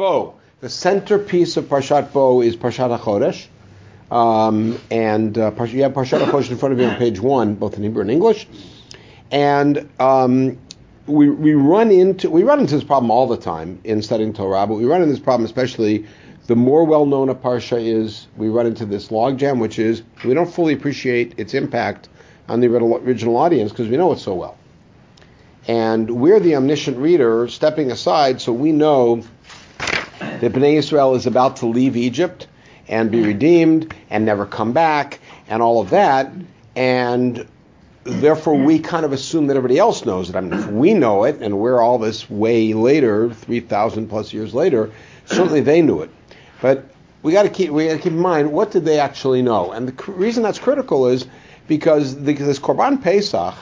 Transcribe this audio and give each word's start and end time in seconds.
Bo. 0.00 0.36
The 0.60 0.70
centerpiece 0.70 1.58
of 1.58 1.66
Parshat 1.66 2.14
Bo 2.14 2.40
is 2.40 2.56
Parshat 2.56 2.98
HaChodesh. 2.98 3.48
Um, 4.10 4.80
and 4.90 5.36
uh, 5.36 5.52
you 5.64 5.82
have 5.82 5.92
Parshat 5.92 6.24
HaChodesh 6.24 6.50
in 6.50 6.56
front 6.56 6.72
of 6.72 6.80
you 6.80 6.86
on 6.86 6.96
page 6.96 7.20
one, 7.20 7.54
both 7.54 7.76
in 7.76 7.82
Hebrew 7.82 8.00
and 8.00 8.10
English. 8.10 8.48
And 9.30 9.90
um, 10.00 10.58
we, 11.06 11.28
we 11.28 11.52
run 11.52 11.90
into 11.90 12.30
we 12.30 12.44
run 12.44 12.60
into 12.60 12.76
this 12.76 12.82
problem 12.82 13.10
all 13.10 13.26
the 13.26 13.36
time 13.36 13.78
in 13.84 14.00
studying 14.00 14.32
Torah, 14.32 14.66
but 14.66 14.76
we 14.76 14.86
run 14.86 15.02
into 15.02 15.12
this 15.12 15.22
problem 15.22 15.44
especially 15.44 16.06
the 16.46 16.56
more 16.56 16.84
well-known 16.84 17.28
a 17.28 17.34
parsha 17.34 17.78
is, 17.78 18.26
we 18.38 18.48
run 18.48 18.66
into 18.66 18.86
this 18.86 19.08
logjam, 19.08 19.60
which 19.60 19.78
is 19.78 20.02
we 20.24 20.32
don't 20.32 20.50
fully 20.50 20.72
appreciate 20.72 21.38
its 21.38 21.52
impact 21.52 22.08
on 22.48 22.60
the 22.60 22.68
original 22.68 23.36
audience 23.36 23.70
because 23.70 23.88
we 23.88 23.98
know 23.98 24.12
it 24.12 24.18
so 24.18 24.32
well. 24.32 24.56
And 25.68 26.10
we're 26.10 26.40
the 26.40 26.56
omniscient 26.56 26.96
reader 26.96 27.48
stepping 27.48 27.90
aside 27.90 28.40
so 28.40 28.54
we 28.54 28.72
know 28.72 29.22
that 30.40 30.52
Bnei 30.52 30.74
Israel 30.74 31.14
is 31.14 31.26
about 31.26 31.56
to 31.56 31.66
leave 31.66 31.96
Egypt 31.96 32.46
and 32.88 33.10
be 33.10 33.22
redeemed 33.22 33.94
and 34.10 34.24
never 34.24 34.44
come 34.44 34.72
back 34.72 35.20
and 35.48 35.62
all 35.62 35.80
of 35.80 35.90
that. 35.90 36.32
And 36.74 37.46
therefore, 38.04 38.54
we 38.54 38.78
kind 38.78 39.04
of 39.04 39.12
assume 39.12 39.46
that 39.46 39.56
everybody 39.56 39.78
else 39.78 40.04
knows 40.04 40.28
it. 40.28 40.36
I 40.36 40.40
mean, 40.40 40.52
if 40.52 40.66
we 40.66 40.94
know 40.94 41.24
it 41.24 41.40
and 41.40 41.58
we're 41.58 41.80
all 41.80 41.98
this 41.98 42.28
way 42.28 42.74
later, 42.74 43.32
3,000 43.32 44.08
plus 44.08 44.32
years 44.32 44.52
later, 44.54 44.90
certainly 45.26 45.60
they 45.60 45.82
knew 45.82 46.02
it. 46.02 46.10
But 46.60 46.84
we 47.22 47.32
got 47.32 47.42
to 47.42 47.50
keep 47.50 47.70
we 47.70 47.86
got 47.86 47.94
to 47.94 47.98
keep 47.98 48.12
in 48.12 48.18
mind 48.18 48.50
what 48.52 48.70
did 48.70 48.84
they 48.84 48.98
actually 48.98 49.42
know, 49.42 49.72
and 49.72 49.88
the 49.88 50.12
reason 50.12 50.42
that's 50.42 50.58
critical 50.58 51.06
is 51.06 51.26
because 51.68 52.16
the, 52.16 52.32
this 52.32 52.58
Korban 52.58 53.02
Pesach 53.02 53.54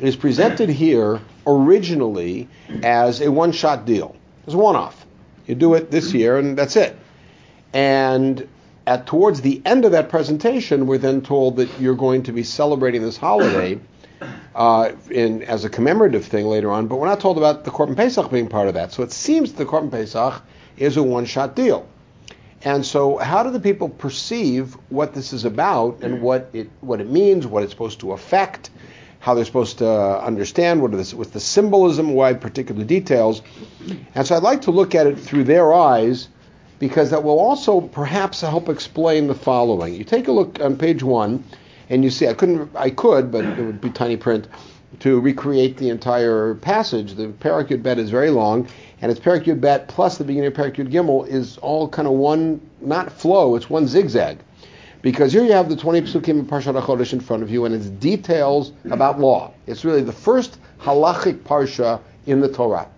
is 0.00 0.16
presented 0.16 0.68
here 0.68 1.20
originally 1.46 2.48
as 2.82 3.20
a 3.20 3.30
one-shot 3.30 3.84
deal, 3.84 4.16
as 4.46 4.54
a 4.54 4.56
one-off. 4.56 4.99
You 5.50 5.56
do 5.56 5.74
it 5.74 5.90
this 5.90 6.14
year, 6.14 6.38
and 6.38 6.56
that's 6.56 6.76
it. 6.76 6.96
And 7.72 8.48
at 8.86 9.08
towards 9.08 9.40
the 9.40 9.60
end 9.64 9.84
of 9.84 9.90
that 9.90 10.08
presentation, 10.08 10.86
we're 10.86 10.98
then 10.98 11.22
told 11.22 11.56
that 11.56 11.68
you're 11.80 11.96
going 11.96 12.22
to 12.22 12.32
be 12.32 12.44
celebrating 12.44 13.02
this 13.02 13.16
holiday 13.16 13.80
uh, 14.54 14.92
in 15.10 15.42
as 15.42 15.64
a 15.64 15.68
commemorative 15.68 16.24
thing 16.24 16.46
later 16.46 16.70
on. 16.70 16.86
But 16.86 17.00
we're 17.00 17.08
not 17.08 17.18
told 17.18 17.36
about 17.36 17.64
the 17.64 17.72
Korban 17.72 17.96
Pesach 17.96 18.30
being 18.30 18.46
part 18.46 18.68
of 18.68 18.74
that. 18.74 18.92
So 18.92 19.02
it 19.02 19.10
seems 19.10 19.52
the 19.52 19.66
Korban 19.66 19.90
Pesach 19.90 20.40
is 20.76 20.96
a 20.96 21.02
one-shot 21.02 21.56
deal. 21.56 21.88
And 22.62 22.86
so, 22.86 23.16
how 23.16 23.42
do 23.42 23.50
the 23.50 23.58
people 23.58 23.88
perceive 23.88 24.74
what 24.88 25.14
this 25.14 25.32
is 25.32 25.44
about 25.44 26.02
and 26.02 26.22
what 26.22 26.50
it 26.52 26.70
what 26.80 27.00
it 27.00 27.08
means, 27.08 27.44
what 27.44 27.64
it's 27.64 27.72
supposed 27.72 27.98
to 28.00 28.12
affect, 28.12 28.70
how 29.20 29.34
they're 29.34 29.44
supposed 29.44 29.78
to 29.78 29.88
understand 30.22 30.82
what 30.82 30.90
what 30.90 31.00
is 31.00 31.14
with 31.14 31.32
the 31.32 31.40
symbolism, 31.40 32.14
why 32.14 32.32
particular 32.32 32.84
details? 32.84 33.42
And 34.14 34.26
so, 34.26 34.34
I'd 34.34 34.42
like 34.42 34.62
to 34.62 34.70
look 34.70 34.94
at 34.94 35.06
it 35.06 35.18
through 35.18 35.44
their 35.44 35.72
eyes 35.72 36.28
because 36.78 37.10
that 37.10 37.22
will 37.22 37.38
also 37.38 37.82
perhaps 37.82 38.40
help 38.40 38.68
explain 38.68 39.26
the 39.26 39.34
following. 39.34 39.94
You 39.94 40.04
take 40.04 40.26
a 40.28 40.32
look 40.32 40.58
on 40.60 40.76
page 40.76 41.02
one, 41.02 41.44
and 41.90 42.02
you 42.02 42.10
see 42.10 42.26
I 42.26 42.34
couldn't 42.34 42.70
I 42.74 42.90
could, 42.90 43.30
but 43.30 43.44
it 43.44 43.62
would 43.62 43.80
be 43.80 43.90
tiny 43.90 44.16
print 44.16 44.48
to 45.00 45.20
recreate 45.20 45.76
the 45.76 45.90
entire 45.90 46.54
passage. 46.54 47.14
The 47.14 47.28
Perek 47.28 47.68
Yud 47.68 47.82
Bet 47.82 47.98
is 47.98 48.10
very 48.10 48.30
long, 48.30 48.66
and 49.02 49.12
it's 49.12 49.20
Perek 49.20 49.44
Yud 49.44 49.60
Bet 49.60 49.86
plus 49.88 50.18
the 50.18 50.24
beginning 50.24 50.48
of 50.48 50.54
Perek 50.54 50.76
Yud 50.76 50.90
Gimel 50.90 51.28
is 51.28 51.58
all 51.58 51.88
kind 51.88 52.08
of 52.08 52.14
one, 52.14 52.60
not 52.80 53.12
flow, 53.12 53.54
it's 53.54 53.70
one 53.70 53.86
zigzag. 53.86 54.38
Because 55.02 55.32
here 55.32 55.44
you 55.44 55.52
have 55.52 55.68
the 55.68 55.76
20 55.76 56.02
psukim 56.02 56.40
of 56.40 56.46
Parshat 56.46 56.80
HaChodesh 56.80 57.12
in 57.12 57.20
front 57.20 57.42
of 57.42 57.50
you, 57.50 57.64
and 57.64 57.74
it's 57.74 57.86
details 57.86 58.72
about 58.90 59.18
law. 59.18 59.52
It's 59.66 59.84
really 59.84 60.02
the 60.02 60.12
first 60.12 60.58
halachic 60.80 61.38
parsha 61.38 62.00
in 62.26 62.40
the 62.40 62.52
Torah. 62.52 62.88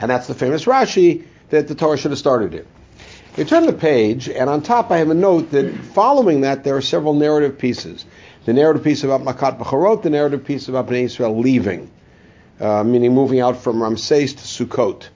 And 0.00 0.10
that's 0.10 0.28
the 0.28 0.34
famous 0.34 0.64
Rashi 0.64 1.24
that 1.50 1.66
the 1.66 1.74
Torah 1.74 1.98
should 1.98 2.12
have 2.12 2.18
started 2.18 2.54
in. 2.54 2.66
You 3.36 3.44
turn 3.44 3.66
the 3.66 3.72
page, 3.72 4.28
and 4.28 4.48
on 4.48 4.62
top 4.62 4.90
I 4.90 4.98
have 4.98 5.10
a 5.10 5.14
note 5.14 5.50
that 5.50 5.74
following 5.94 6.42
that 6.42 6.64
there 6.64 6.76
are 6.76 6.82
several 6.82 7.14
narrative 7.14 7.58
pieces. 7.58 8.04
The 8.44 8.52
narrative 8.52 8.84
piece 8.84 9.02
about 9.02 9.22
Makat 9.22 9.58
Bechorot, 9.58 10.02
the 10.02 10.10
narrative 10.10 10.44
piece 10.44 10.68
about 10.68 10.86
Bnei 10.86 11.04
Israel 11.04 11.38
leaving 11.38 11.90
uh, 12.62 12.84
meaning 12.84 13.12
moving 13.12 13.40
out 13.40 13.56
from 13.56 13.82
Ramses 13.82 14.34
to 14.34 14.42
Sukkot. 14.42 15.08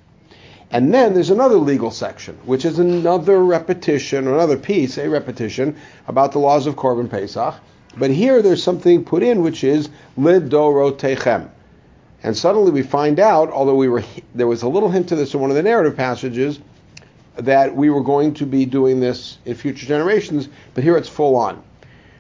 And 0.77 0.93
then 0.93 1.15
there's 1.15 1.31
another 1.31 1.57
legal 1.57 1.91
section, 1.91 2.37
which 2.45 2.67
is 2.67 2.79
another 2.79 3.43
repetition, 3.43 4.29
another 4.29 4.59
piece, 4.59 4.99
a 4.99 5.09
repetition 5.09 5.75
about 6.07 6.33
the 6.33 6.39
laws 6.39 6.67
of 6.67 6.77
Korban 6.77 7.09
Pesach. 7.09 7.55
But 7.97 8.11
here 8.11 8.43
there's 8.43 8.63
something 8.63 9.03
put 9.03 9.23
in 9.23 9.41
which 9.41 9.65
is 9.65 9.89
Lidorotechem. 10.19 11.49
And 12.23 12.37
suddenly 12.37 12.73
we 12.73 12.83
find 12.83 13.19
out, 13.19 13.51
although 13.51 13.75
we 13.75 13.89
were 13.89 14.05
there 14.35 14.47
was 14.47 14.65
a 14.65 14.69
little 14.69 14.91
hint 14.91 15.09
to 15.09 15.17
this 15.17 15.33
in 15.33 15.41
one 15.41 15.49
of 15.49 15.57
the 15.57 15.63
narrative 15.63 15.97
passages, 15.97 16.59
that 17.37 17.75
we 17.75 17.89
were 17.89 18.03
going 18.03 18.35
to 18.35 18.45
be 18.45 18.67
doing 18.67 19.01
this 19.01 19.39
in 19.47 19.55
future 19.55 19.87
generations, 19.87 20.51
but 20.75 20.85
here 20.85 20.99
it's 20.99 21.09
full 21.09 21.37
on. 21.37 21.63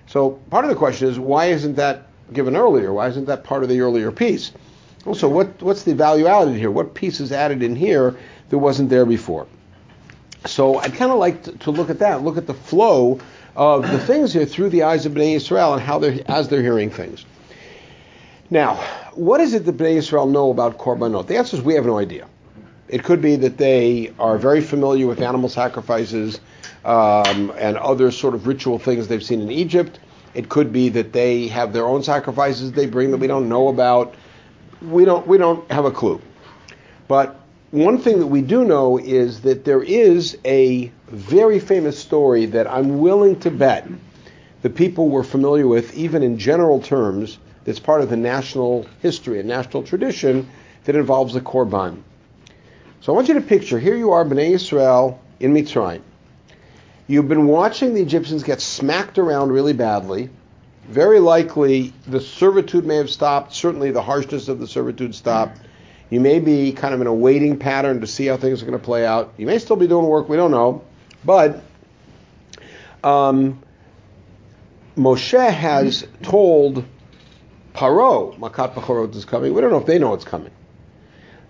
So 0.06 0.30
part 0.48 0.64
of 0.64 0.70
the 0.70 0.76
question 0.76 1.08
is 1.08 1.18
why 1.18 1.48
isn't 1.48 1.74
that 1.74 2.06
given 2.32 2.56
earlier? 2.56 2.94
Why 2.94 3.08
isn't 3.08 3.26
that 3.26 3.44
part 3.44 3.64
of 3.64 3.68
the 3.68 3.82
earlier 3.82 4.10
piece? 4.10 4.52
Also, 5.04 5.28
what, 5.28 5.62
what's 5.62 5.84
the 5.84 5.94
value 5.94 6.26
added 6.26 6.56
here? 6.56 6.70
What 6.70 6.94
piece 6.94 7.20
is 7.20 7.30
added 7.30 7.62
in 7.62 7.76
here 7.76 8.16
that 8.50 8.58
wasn't 8.58 8.90
there 8.90 9.04
before? 9.04 9.46
So 10.44 10.78
I'd 10.78 10.94
kind 10.94 11.10
of 11.10 11.18
like 11.18 11.42
to, 11.44 11.52
to, 11.52 11.70
look 11.70 11.90
at 11.90 11.98
that, 11.98 12.22
look 12.22 12.36
at 12.36 12.46
the 12.46 12.54
flow 12.54 13.18
of 13.56 13.90
the 13.90 13.98
things 13.98 14.32
here 14.32 14.46
through 14.46 14.68
the 14.70 14.82
eyes 14.84 15.06
of 15.06 15.12
Bnei 15.12 15.34
Israel 15.34 15.74
and 15.74 15.82
how 15.82 15.98
they're 15.98 16.18
as 16.28 16.48
they're 16.48 16.62
hearing 16.62 16.90
things. 16.90 17.24
Now, 18.50 18.74
what 19.14 19.40
is 19.40 19.54
it 19.54 19.64
that 19.64 19.76
Bnei 19.76 19.96
Israel 19.96 20.26
know 20.26 20.50
about 20.50 20.78
korbanot? 20.78 21.26
The 21.26 21.36
answer 21.36 21.56
is 21.56 21.62
we 21.62 21.74
have 21.74 21.86
no 21.86 21.98
idea. 21.98 22.28
It 22.88 23.02
could 23.02 23.20
be 23.20 23.34
that 23.36 23.58
they 23.58 24.12
are 24.18 24.38
very 24.38 24.60
familiar 24.60 25.08
with 25.08 25.20
animal 25.20 25.48
sacrifices 25.48 26.40
um, 26.84 27.52
and 27.58 27.76
other 27.78 28.12
sort 28.12 28.34
of 28.34 28.46
ritual 28.46 28.78
things 28.78 29.08
they've 29.08 29.24
seen 29.24 29.40
in 29.40 29.50
Egypt. 29.50 29.98
It 30.34 30.48
could 30.48 30.72
be 30.72 30.88
that 30.90 31.12
they 31.12 31.48
have 31.48 31.72
their 31.72 31.86
own 31.86 32.02
sacrifices 32.02 32.72
they 32.72 32.86
bring 32.86 33.10
that 33.10 33.16
we 33.16 33.26
don't 33.26 33.48
know 33.48 33.68
about 33.68 34.14
we 34.82 35.04
don't 35.04 35.26
we 35.26 35.38
don't 35.38 35.68
have 35.70 35.84
a 35.84 35.90
clue. 35.90 36.20
But 37.08 37.40
one 37.76 37.98
thing 37.98 38.18
that 38.18 38.26
we 38.26 38.42
do 38.42 38.64
know 38.64 38.98
is 38.98 39.42
that 39.42 39.64
there 39.64 39.82
is 39.82 40.38
a 40.44 40.90
very 41.08 41.58
famous 41.58 41.98
story 41.98 42.46
that 42.46 42.66
I'm 42.66 42.98
willing 43.00 43.40
to 43.40 43.50
bet 43.50 43.88
the 44.62 44.70
people 44.70 45.08
were 45.08 45.22
familiar 45.22 45.66
with, 45.66 45.94
even 45.94 46.22
in 46.22 46.38
general 46.38 46.80
terms, 46.80 47.38
that's 47.64 47.78
part 47.78 48.00
of 48.00 48.10
the 48.10 48.16
national 48.16 48.86
history 49.00 49.38
and 49.38 49.48
national 49.48 49.82
tradition 49.82 50.48
that 50.84 50.96
involves 50.96 51.34
the 51.34 51.40
Korban. 51.40 52.02
So 53.00 53.12
I 53.12 53.16
want 53.16 53.28
you 53.28 53.34
to 53.34 53.40
picture 53.40 53.78
here 53.78 53.96
you 53.96 54.12
are, 54.12 54.24
Bnei 54.24 54.50
Israel 54.50 55.20
in 55.38 55.52
Mitzrayim. 55.52 56.02
You've 57.06 57.28
been 57.28 57.46
watching 57.46 57.94
the 57.94 58.02
Egyptians 58.02 58.42
get 58.42 58.60
smacked 58.60 59.18
around 59.18 59.52
really 59.52 59.72
badly 59.72 60.30
very 60.88 61.18
likely 61.18 61.92
the 62.06 62.20
servitude 62.20 62.86
may 62.86 62.96
have 62.96 63.10
stopped. 63.10 63.54
Certainly 63.54 63.90
the 63.90 64.02
harshness 64.02 64.48
of 64.48 64.60
the 64.60 64.68
servitude 64.68 65.14
stopped. 65.14 65.58
You 66.10 66.20
may 66.20 66.38
be 66.38 66.72
kind 66.72 66.94
of 66.94 67.00
in 67.00 67.06
a 67.06 67.14
waiting 67.14 67.58
pattern 67.58 68.00
to 68.00 68.06
see 68.06 68.26
how 68.26 68.36
things 68.36 68.62
are 68.62 68.66
going 68.66 68.78
to 68.78 68.84
play 68.84 69.04
out. 69.04 69.34
You 69.36 69.46
may 69.46 69.58
still 69.58 69.76
be 69.76 69.88
doing 69.88 70.06
work, 70.06 70.28
we 70.28 70.36
don't 70.36 70.52
know. 70.52 70.84
But 71.24 71.62
um, 73.02 73.62
Moshe 74.96 75.50
has 75.50 76.06
told 76.22 76.84
Paro, 77.74 78.38
Makat 78.38 78.74
Bechorot 78.74 79.14
is 79.14 79.24
coming. 79.24 79.52
We 79.52 79.60
don't 79.60 79.70
know 79.70 79.78
if 79.78 79.86
they 79.86 79.98
know 79.98 80.14
it's 80.14 80.24
coming. 80.24 80.52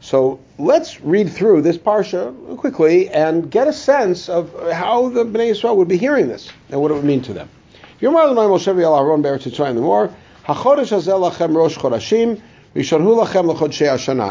So 0.01 0.41
let's 0.59 1.01
read 1.01 1.31
through 1.31 1.63
this 1.63 1.79
parsha 1.79 2.57
quickly 2.59 3.09
and 3.09 3.51
get 3.51 3.67
a 3.69 3.73
sense 3.73 4.29
of 4.29 4.53
how 4.73 5.09
the 5.09 5.25
Bnei 5.25 5.51
Israel 5.51 5.77
would 5.77 5.89
be 5.89 5.97
hearing 5.97 6.29
this 6.29 6.51
and 6.71 6.81
what 6.81 6.91
it 6.91 6.95
would 6.95 7.05
mean 7.05 7.23
to 7.23 7.33
them. 7.33 7.49
Moshe 8.01 8.67
Yisrael 10.47 11.31
lachem 11.31 11.57
rosh 11.57 11.77
chodashim, 11.79 12.41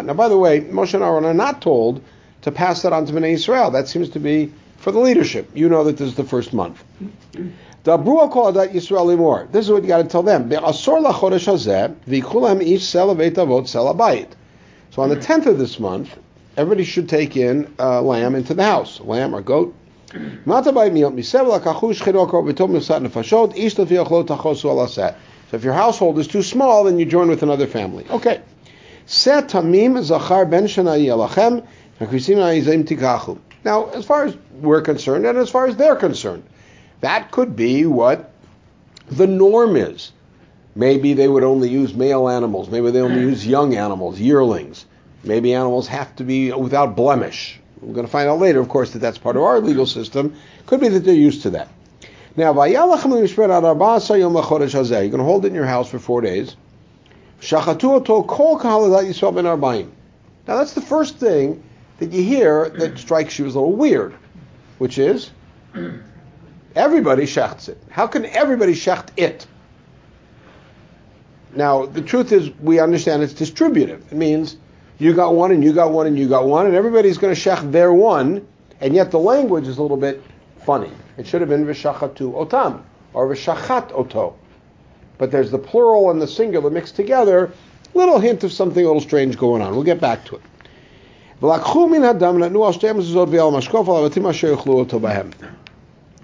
Now, 0.06 0.14
by 0.14 0.28
the 0.30 0.38
way, 0.38 0.62
Moshe 0.62 0.94
and 0.94 1.04
Aaron 1.04 1.26
are 1.26 1.34
not 1.34 1.62
told 1.62 2.02
to 2.42 2.52
pass 2.52 2.82
that 2.84 2.94
on 2.94 3.06
to 3.08 3.14
Bnei 3.14 3.34
Israel. 3.34 3.72
That 3.72 3.88
seems 3.88 4.10
to 4.10 4.20
be 4.20 4.54
for 4.78 4.92
the 4.92 5.00
leadership. 5.00 5.50
You 5.56 5.68
know 5.68 5.84
that 5.86 5.98
this 5.98 6.10
is 6.10 6.16
the 6.16 6.24
first 6.24 6.54
month. 6.54 6.84
This 9.52 9.66
is 9.66 9.72
what 9.72 9.82
you 9.82 9.88
got 9.88 9.98
to 9.98 10.04
tell 10.08 10.24
them. 10.24 10.50
So 14.92 15.02
on 15.02 15.10
the 15.10 15.20
tenth 15.20 15.46
of 15.48 15.58
this 15.58 15.80
month, 15.80 16.18
everybody 16.56 16.84
should 16.84 17.10
take 17.10 17.36
in 17.36 17.74
a 17.80 18.02
lamb 18.02 18.36
into 18.36 18.54
the 18.54 18.64
house, 18.64 19.00
lamb 19.02 19.36
or 19.36 19.42
goat, 19.42 19.74
so 25.50 25.58
if 25.58 25.64
your 25.64 25.74
household 25.74 26.18
is 26.20 26.28
too 26.28 26.44
small, 26.44 26.84
then 26.86 26.98
you 26.98 27.06
join 27.06 27.28
with 27.28 27.44
another 27.44 27.68
family. 27.68 28.06
Okay. 28.10 28.42
Now, 33.64 33.90
as 33.90 34.06
far 34.06 34.26
as 34.26 34.36
we're 34.54 34.82
concerned, 34.82 35.26
and 35.26 35.38
as 35.38 35.50
far 35.50 35.68
as 35.68 35.76
they're 35.78 35.96
concerned, 35.96 36.44
that 37.02 37.32
could 37.32 37.56
be 37.56 37.86
what 37.86 38.32
the 39.08 39.28
norm 39.28 39.76
is. 39.76 40.12
Maybe 40.76 41.14
they 41.14 41.28
would 41.28 41.44
only 41.44 41.70
use 41.70 41.94
male 41.94 42.28
animals. 42.28 42.70
Maybe 42.70 42.92
they 42.92 43.00
only 43.00 43.22
use 43.22 43.46
young 43.46 43.76
animals, 43.76 44.20
yearlings. 44.20 44.86
Maybe 45.24 45.54
animals 45.54 45.88
have 45.88 46.16
to 46.18 46.24
be 46.24 46.52
without 46.52 46.96
blemish. 46.96 47.60
We're 47.82 47.94
going 47.94 48.06
to 48.06 48.12
find 48.12 48.28
out 48.28 48.40
later, 48.40 48.60
of 48.60 48.70
course, 48.70 48.92
that 48.92 49.00
that's 49.00 49.18
part 49.18 49.36
of 49.36 49.44
our 49.44 49.60
legal 49.60 49.86
system. 49.86 50.36
Could 50.66 50.82
be 50.82 50.88
that 50.90 51.00
they're 51.02 51.14
used 51.14 51.44
to 51.44 51.52
that. 51.52 51.70
Now, 52.38 52.52
you're 52.52 52.74
going 52.74 53.00
to 55.18 55.24
hold 55.24 55.46
it 55.46 55.48
in 55.48 55.56
your 55.56 55.66
house 55.66 55.90
for 55.90 56.00
four 56.00 56.22
days. 56.22 56.58
Now, 57.42 57.74
that's 60.58 60.74
the 60.74 60.82
first 60.82 61.18
thing 61.18 61.64
that 62.00 62.12
you 62.12 62.24
hear 62.24 62.70
that 62.70 62.98
strikes 62.98 63.40
you 63.40 63.46
as 63.46 63.56
a 63.56 63.60
little 63.60 63.76
weird, 63.76 64.16
which 64.80 64.98
is 64.98 65.32
everybody 66.76 67.24
shechts 67.24 67.70
it. 67.70 67.82
How 67.90 68.06
can 68.06 68.26
everybody 68.26 68.74
shecht 68.74 69.12
it? 69.16 69.48
Now, 71.56 71.86
the 71.86 72.02
truth 72.02 72.34
is, 72.34 72.52
we 72.60 72.80
understand 72.80 73.24
it's 73.24 73.32
distributive. 73.32 74.12
It 74.12 74.18
means 74.18 74.58
you 74.98 75.14
got 75.14 75.36
one, 75.36 75.52
and 75.52 75.64
you 75.64 75.72
got 75.72 75.92
one, 75.92 76.06
and 76.06 76.20
you 76.20 76.28
got 76.28 76.48
one, 76.48 76.66
and 76.66 76.76
everybody's 76.76 77.18
going 77.18 77.34
to 77.34 77.40
shech 77.40 77.72
their 77.72 77.94
one, 77.94 78.46
and 78.82 78.94
yet 78.94 79.12
the 79.12 79.20
language 79.20 79.68
is 79.68 79.78
a 79.78 79.82
little 79.82 79.96
bit 79.96 80.22
funny. 80.66 80.92
It 81.18 81.28
should 81.28 81.42
have 81.42 81.50
been 81.50 81.66
v'shachatu 81.66 82.34
otam, 82.34 82.82
or 83.14 83.28
v'shachat 83.30 83.92
oto. 83.94 84.36
But 85.18 85.32
there's 85.32 85.52
the 85.52 85.60
plural 85.60 86.12
and 86.12 86.22
the 86.22 86.28
singular 86.28 86.70
mixed 86.70 86.96
together, 86.96 87.52
little 87.94 88.20
hint 88.20 88.44
of 88.44 88.52
something 88.52 88.84
a 88.84 88.88
little 88.88 89.02
strange 89.02 89.38
going 89.38 89.62
on. 89.62 89.74
We'll 89.74 89.84
get 89.84 90.02
back 90.02 90.26
to 90.26 90.36
it. 90.36 90.42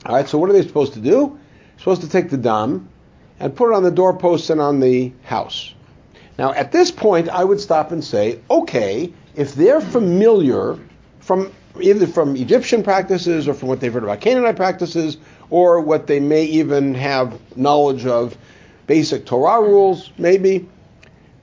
All 0.05 0.15
right, 0.15 0.27
so 0.27 0.37
what 0.37 0.49
are 0.49 0.53
they 0.53 0.63
supposed 0.63 0.93
to 0.93 0.99
do? 0.99 1.37
Supposed 1.77 2.01
to 2.01 2.09
take 2.09 2.29
the 2.29 2.37
dam 2.37 2.89
and 3.39 3.55
put 3.55 3.71
it 3.71 3.75
on 3.75 3.83
the 3.83 3.91
doorposts 3.91 4.49
and 4.49 4.59
on 4.59 4.79
the 4.79 5.11
house. 5.23 5.73
Now, 6.37 6.53
at 6.53 6.71
this 6.71 6.91
point, 6.91 7.29
I 7.29 7.43
would 7.43 7.59
stop 7.59 7.91
and 7.91 8.03
say, 8.03 8.39
okay, 8.49 9.13
if 9.35 9.53
they're 9.53 9.81
familiar 9.81 10.79
from 11.19 11.51
either 11.79 12.07
from 12.07 12.35
Egyptian 12.35 12.83
practices 12.83 13.47
or 13.47 13.53
from 13.53 13.69
what 13.69 13.79
they've 13.79 13.93
heard 13.93 14.03
about 14.03 14.21
Canaanite 14.21 14.55
practices 14.55 15.17
or 15.49 15.79
what 15.81 16.07
they 16.07 16.19
may 16.19 16.43
even 16.45 16.93
have 16.95 17.39
knowledge 17.55 18.05
of 18.05 18.37
basic 18.87 19.25
Torah 19.25 19.61
rules, 19.61 20.11
maybe, 20.17 20.67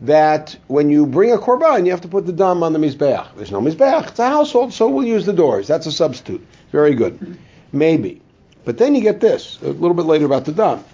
that 0.00 0.56
when 0.69 0.90
you 0.90 1.06
bring 1.06 1.32
a 1.32 1.38
korban, 1.38 1.84
you 1.84 1.90
have 1.90 2.00
to 2.02 2.08
put 2.08 2.26
the 2.26 2.32
dam 2.32 2.62
on 2.62 2.72
the 2.72 2.78
mizbeach. 2.78 3.26
There's 3.36 3.50
no 3.50 3.60
mizbeach; 3.60 4.08
it's 4.08 4.19
a 4.19 4.28
household, 4.28 4.72
so 4.72 4.88
we'll 4.88 5.06
use 5.06 5.26
the 5.26 5.32
doors. 5.32 5.66
That's 5.66 5.86
a 5.86 5.92
substitute. 5.92 6.46
Very 6.72 6.94
good, 6.94 7.38
maybe. 7.72 8.20
But 8.64 8.78
then 8.78 8.94
you 8.94 9.00
get 9.00 9.20
this 9.20 9.58
a 9.62 9.69
little 9.69 9.94
bit 9.94 10.06
later 10.06 10.26
about 10.26 10.44
the 10.44 10.52
dam. 10.52 10.84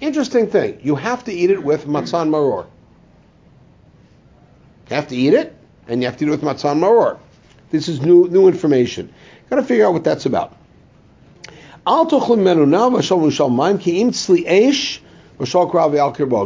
Interesting 0.00 0.46
thing. 0.46 0.78
You 0.82 0.94
have 0.96 1.24
to 1.24 1.32
eat 1.32 1.50
it 1.50 1.62
with 1.62 1.86
matzan 1.86 2.28
maror. 2.30 2.66
You 4.88 4.96
have 4.96 5.08
to 5.08 5.16
eat 5.16 5.34
it, 5.34 5.54
and 5.88 6.00
you 6.00 6.08
have 6.08 6.16
to 6.18 6.24
eat 6.24 6.28
it 6.28 6.30
with 6.30 6.42
matzan 6.42 6.78
maror. 6.78 7.18
This 7.70 7.88
is 7.88 8.00
new 8.00 8.28
new 8.28 8.46
information. 8.48 9.12
Got 9.50 9.56
to 9.56 9.62
figure 9.62 9.86
out 9.86 9.92
what 9.92 10.04
that's 10.04 10.26
about. 10.26 10.56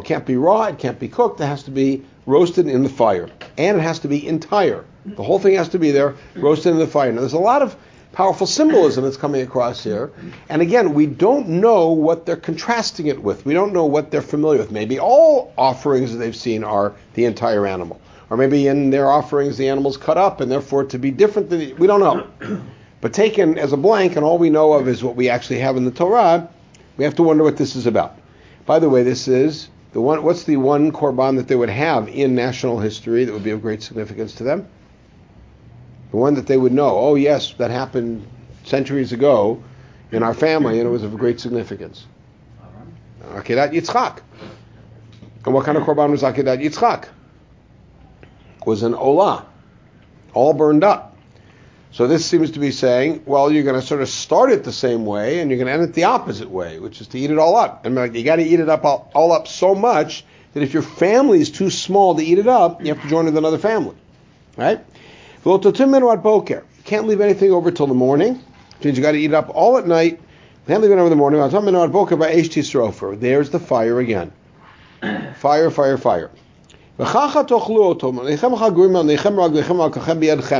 Can't 0.04 0.26
be 0.26 0.36
raw, 0.36 0.64
it 0.64 0.78
can't 0.78 0.98
be 0.98 1.08
cooked, 1.08 1.40
it 1.40 1.46
has 1.46 1.62
to 1.62 1.70
be 1.70 2.04
roasted 2.26 2.66
in 2.66 2.82
the 2.82 2.88
fire. 2.88 3.28
And 3.56 3.78
it 3.78 3.80
has 3.80 4.00
to 4.00 4.08
be 4.08 4.26
entire. 4.26 4.84
The 5.06 5.22
whole 5.22 5.38
thing 5.38 5.54
has 5.54 5.70
to 5.70 5.78
be 5.78 5.92
there, 5.92 6.14
roasted 6.34 6.72
in 6.72 6.78
the 6.78 6.86
fire. 6.86 7.10
Now, 7.12 7.20
there's 7.20 7.32
a 7.32 7.38
lot 7.38 7.62
of 7.62 7.74
powerful 8.12 8.46
symbolism 8.46 9.04
that's 9.04 9.16
coming 9.16 9.40
across 9.40 9.82
here. 9.82 10.12
And 10.48 10.60
again, 10.60 10.92
we 10.92 11.06
don't 11.06 11.48
know 11.48 11.88
what 11.88 12.26
they're 12.26 12.36
contrasting 12.36 13.06
it 13.06 13.22
with. 13.22 13.46
We 13.46 13.54
don't 13.54 13.72
know 13.72 13.86
what 13.86 14.10
they're 14.10 14.20
familiar 14.20 14.58
with. 14.58 14.70
Maybe 14.70 14.98
all 14.98 15.54
offerings 15.56 16.12
that 16.12 16.18
they've 16.18 16.36
seen 16.36 16.64
are 16.64 16.92
the 17.14 17.24
entire 17.24 17.66
animal. 17.66 18.00
Or 18.30 18.36
maybe 18.36 18.68
in 18.68 18.90
their 18.90 19.10
offerings 19.10 19.58
the 19.58 19.68
animal's 19.68 19.96
cut 19.96 20.16
up 20.16 20.40
and 20.40 20.50
therefore 20.50 20.84
to 20.84 20.98
be 20.98 21.10
different 21.10 21.50
than 21.50 21.58
the, 21.58 21.72
we 21.74 21.86
don't 21.86 22.00
know. 22.00 22.60
But 23.00 23.14
taken 23.14 23.56
as 23.56 23.72
a 23.72 23.78
blank, 23.78 24.16
and 24.16 24.24
all 24.24 24.36
we 24.36 24.50
know 24.50 24.74
of 24.74 24.86
is 24.86 25.02
what 25.02 25.16
we 25.16 25.30
actually 25.30 25.60
have 25.60 25.76
in 25.76 25.86
the 25.86 25.90
Torah, 25.90 26.48
we 26.98 27.04
have 27.04 27.14
to 27.14 27.22
wonder 27.22 27.42
what 27.42 27.56
this 27.56 27.74
is 27.74 27.86
about. 27.86 28.18
By 28.66 28.78
the 28.78 28.90
way, 28.90 29.02
this 29.02 29.26
is 29.26 29.68
the 29.92 30.02
one. 30.02 30.22
What's 30.22 30.44
the 30.44 30.58
one 30.58 30.92
korban 30.92 31.36
that 31.36 31.48
they 31.48 31.56
would 31.56 31.70
have 31.70 32.08
in 32.08 32.34
national 32.34 32.78
history 32.78 33.24
that 33.24 33.32
would 33.32 33.42
be 33.42 33.52
of 33.52 33.62
great 33.62 33.82
significance 33.82 34.34
to 34.34 34.44
them? 34.44 34.68
The 36.10 36.18
one 36.18 36.34
that 36.34 36.46
they 36.46 36.58
would 36.58 36.72
know. 36.72 36.90
Oh, 36.90 37.14
yes, 37.14 37.54
that 37.54 37.70
happened 37.70 38.26
centuries 38.64 39.12
ago 39.12 39.62
in 40.12 40.22
our 40.22 40.34
family, 40.34 40.78
and 40.78 40.86
it 40.86 40.90
was 40.90 41.02
of 41.02 41.16
great 41.16 41.40
significance. 41.40 42.06
Okay, 43.32 43.54
Akedat 43.54 43.72
Yitzchak. 43.72 44.18
And 45.46 45.54
what 45.54 45.64
kind 45.64 45.78
of 45.78 45.84
korban 45.84 46.10
was 46.10 46.22
Akedat 46.22 46.62
Yitzchak? 46.62 47.08
Was 48.66 48.82
an 48.82 48.94
olah, 48.94 49.44
all 50.34 50.52
burned 50.52 50.84
up. 50.84 51.16
So 51.92 52.06
this 52.06 52.24
seems 52.24 52.52
to 52.52 52.60
be 52.60 52.70
saying, 52.70 53.24
well, 53.26 53.50
you're 53.50 53.64
going 53.64 53.80
to 53.80 53.84
sort 53.84 54.00
of 54.00 54.08
start 54.08 54.52
it 54.52 54.62
the 54.62 54.72
same 54.72 55.04
way, 55.04 55.40
and 55.40 55.50
you're 55.50 55.58
going 55.58 55.66
to 55.66 55.72
end 55.72 55.82
it 55.82 55.94
the 55.94 56.04
opposite 56.04 56.48
way, 56.48 56.78
which 56.78 57.00
is 57.00 57.08
to 57.08 57.18
eat 57.18 57.30
it 57.30 57.38
all 57.38 57.56
up. 57.56 57.84
And 57.84 57.96
you 58.14 58.22
got 58.22 58.36
to 58.36 58.44
eat 58.44 58.60
it 58.60 58.68
up 58.68 58.84
all, 58.84 59.10
all, 59.12 59.32
up 59.32 59.48
so 59.48 59.74
much 59.74 60.24
that 60.54 60.62
if 60.62 60.72
your 60.72 60.84
family 60.84 61.40
is 61.40 61.50
too 61.50 61.68
small 61.68 62.14
to 62.14 62.22
eat 62.22 62.38
it 62.38 62.46
up, 62.46 62.80
you 62.80 62.94
have 62.94 63.02
to 63.02 63.08
join 63.08 63.24
with 63.24 63.36
another 63.36 63.58
family, 63.58 63.96
right? 64.56 64.78
You 66.76 66.84
can't 66.84 67.08
leave 67.08 67.20
anything 67.20 67.50
over 67.50 67.72
till 67.72 67.88
the 67.88 67.94
morning, 67.94 68.34
which 68.34 68.84
means 68.84 68.96
you 68.96 69.02
got 69.02 69.12
to 69.12 69.18
eat 69.18 69.32
it 69.32 69.34
up 69.34 69.50
all 69.52 69.78
at 69.78 69.86
night. 69.86 70.20
Can't 70.66 70.82
leave 70.82 70.92
it 70.92 70.98
over 70.98 71.08
the 71.08 71.16
morning. 71.16 71.40
There's 71.40 73.50
the 73.50 73.58
fire 73.58 73.98
again. 73.98 74.32
Fire, 75.36 75.70
fire, 75.70 75.98
fire. 75.98 76.30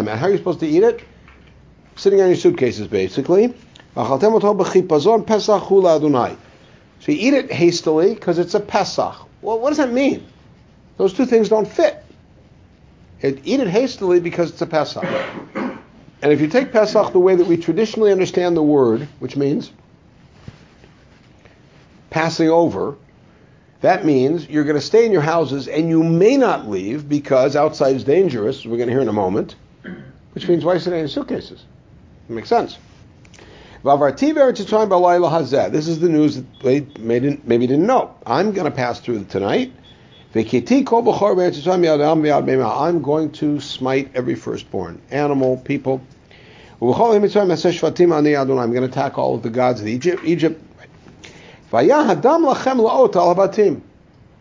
And 0.09 0.19
how 0.19 0.27
are 0.27 0.31
you 0.31 0.39
supposed 0.39 0.61
to 0.61 0.67
eat 0.67 0.83
it? 0.83 1.05
sitting 2.01 2.21
on 2.21 2.29
your 2.29 2.37
suitcases, 2.37 2.87
basically. 2.89 3.55
So 3.95 4.33
you 7.13 7.19
eat 7.19 7.35
it 7.35 7.53
hastily 7.53 8.15
because 8.15 8.39
it's 8.39 8.55
a 8.55 8.61
Pesach. 8.61 9.17
Well, 9.43 9.59
what 9.59 9.69
does 9.71 9.79
that 9.79 9.93
mean? 9.93 10.27
Those 10.97 11.13
two 11.13 11.27
things 11.27 11.49
don't 11.49 11.69
fit. 11.69 12.05
eat 13.23 13.61
it 13.61 13.69
hastily 13.69 14.21
because 14.21 14.51
it's 14.51 14.63
a 14.63 14.67
Pesach. 14.67 15.05
And 16.23 16.33
if 16.33 16.41
you 16.41 16.49
take 16.49 16.73
Pesach 16.73 17.13
the 17.13 17.19
way 17.19 17.35
that 17.35 17.47
we 17.47 17.57
traditionally 17.57 18.13
understand 18.13 18.57
the 18.57 18.63
word, 18.63 19.09
which 19.19 19.37
means 19.37 19.71
passing 22.11 22.49
over, 22.49 22.97
that 23.81 24.05
means 24.05 24.49
you're 24.49 24.65
going 24.65 24.77
to 24.77 24.83
stay 24.83 25.07
in 25.07 25.13
your 25.13 25.23
houses 25.23 25.69
and 25.69 25.89
you 25.89 26.03
may 26.03 26.37
not 26.37 26.69
leave 26.69 27.09
because 27.09 27.55
outside 27.57 27.97
is 27.97 28.05
dangerous, 28.05 28.67
we're 28.67 28.77
going 28.77 28.89
to 28.89 28.93
hear 28.93 29.01
in 29.01 29.09
a 29.09 29.13
moment, 29.13 29.55
which 30.33 30.49
means 30.49 30.65
why 30.65 30.77
sit 30.79 30.93
in 30.93 31.09
suitcases? 31.09 31.65
It 32.29 32.33
makes 32.33 32.49
sense. 32.49 32.79
This 33.83 34.29
is 35.89 36.01
the 36.01 36.09
news 36.11 36.37
that 36.37 36.45
they 36.63 36.87
maybe 36.99 37.67
didn't 37.67 37.87
know. 37.87 38.15
I'm 38.27 38.53
going 38.53 38.67
to 38.67 38.71
pass 38.71 39.01
through 39.01 39.25
tonight. 39.25 39.73
I'm 40.35 40.45
going 43.03 43.33
to 43.33 43.61
smite 43.61 44.11
every 44.15 44.35
firstborn, 44.35 45.01
animal, 45.11 45.57
people. 45.57 46.03
I'm 46.83 46.91
going 46.91 47.23
to 47.23 48.85
attack 48.85 49.19
all 49.19 49.35
of 49.35 49.43
the 49.43 49.51
gods 49.51 49.81
of 49.81 49.89
Egypt. 49.89 50.23
Egypt. 50.25 50.63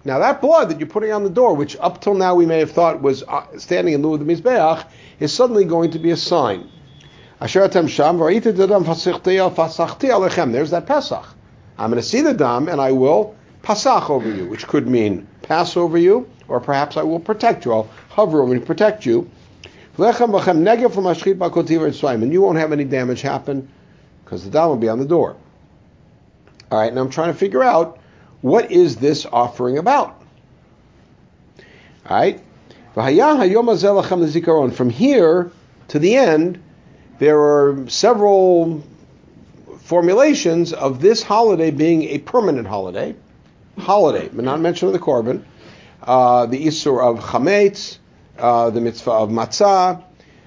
Now 0.03 0.17
that 0.17 0.41
blood 0.41 0.69
that 0.69 0.79
you're 0.79 0.87
putting 0.87 1.11
on 1.11 1.23
the 1.23 1.29
door, 1.29 1.55
which 1.55 1.77
up 1.79 2.01
till 2.01 2.15
now 2.15 2.33
we 2.33 2.47
may 2.47 2.57
have 2.57 2.71
thought 2.71 3.03
was 3.03 3.21
uh, 3.21 3.45
standing 3.57 3.93
in 3.93 4.01
lieu 4.01 4.15
of 4.15 4.19
the 4.19 4.25
Mizbeach, 4.25 4.83
is 5.19 5.31
suddenly 5.31 5.63
going 5.63 5.91
to 5.91 5.99
be 5.99 6.09
a 6.09 6.17
sign. 6.17 6.67
There's 7.39 7.53
that 10.71 10.87
Pesach. 10.87 11.25
I'm 11.77 11.91
going 11.91 12.01
to 12.01 12.07
see 12.07 12.21
the 12.21 12.33
dam 12.33 12.67
and 12.67 12.81
I 12.81 12.93
will 12.93 13.35
pasach 13.61 14.09
over 14.09 14.33
you, 14.33 14.49
which 14.49 14.67
could 14.67 14.87
mean 14.87 15.27
pass 15.43 15.77
over 15.77 15.99
you, 15.99 16.27
or 16.47 16.59
perhaps 16.59 16.97
I 16.97 17.03
will 17.03 17.19
protect 17.19 17.63
you. 17.63 17.73
I'll 17.73 17.89
hover 18.09 18.41
over 18.41 18.53
and 18.53 18.65
protect 18.65 19.05
you. 19.05 19.29
And 19.97 20.05
you 22.33 22.41
won't 22.41 22.57
have 22.57 22.71
any 22.71 22.85
damage 22.85 23.21
happen 23.21 23.69
because 24.23 24.45
the 24.45 24.49
dam 24.49 24.69
will 24.69 24.77
be 24.77 24.89
on 24.89 24.97
the 24.97 25.05
door. 25.05 25.35
All 26.71 26.79
right, 26.79 26.93
now 26.93 27.01
I'm 27.01 27.09
trying 27.09 27.33
to 27.33 27.37
figure 27.39 27.63
out 27.63 27.99
what 28.41 28.71
is 28.71 28.95
this 28.97 29.25
offering 29.25 29.77
about. 29.77 30.21
All 32.07 32.17
right, 32.17 32.39
from 32.93 34.89
here 34.89 35.51
to 35.87 35.99
the 35.99 36.15
end, 36.15 36.63
there 37.17 37.39
are 37.39 37.85
several 37.87 38.83
formulations 39.79 40.73
of 40.73 41.01
this 41.01 41.23
holiday 41.23 41.71
being 41.71 42.03
a 42.03 42.19
permanent 42.19 42.67
holiday, 42.67 43.15
holiday, 43.77 44.29
but 44.31 44.45
not 44.45 44.59
mention 44.59 44.87
of 44.87 44.93
the 44.93 44.99
korban, 44.99 45.43
uh, 46.03 46.45
the 46.45 46.67
Isur 46.67 47.01
of 47.01 47.23
Chametz, 47.23 47.97
uh, 48.37 48.69
the 48.69 48.81
mitzvah 48.81 49.11
of 49.11 49.29
matzah. 49.29 50.03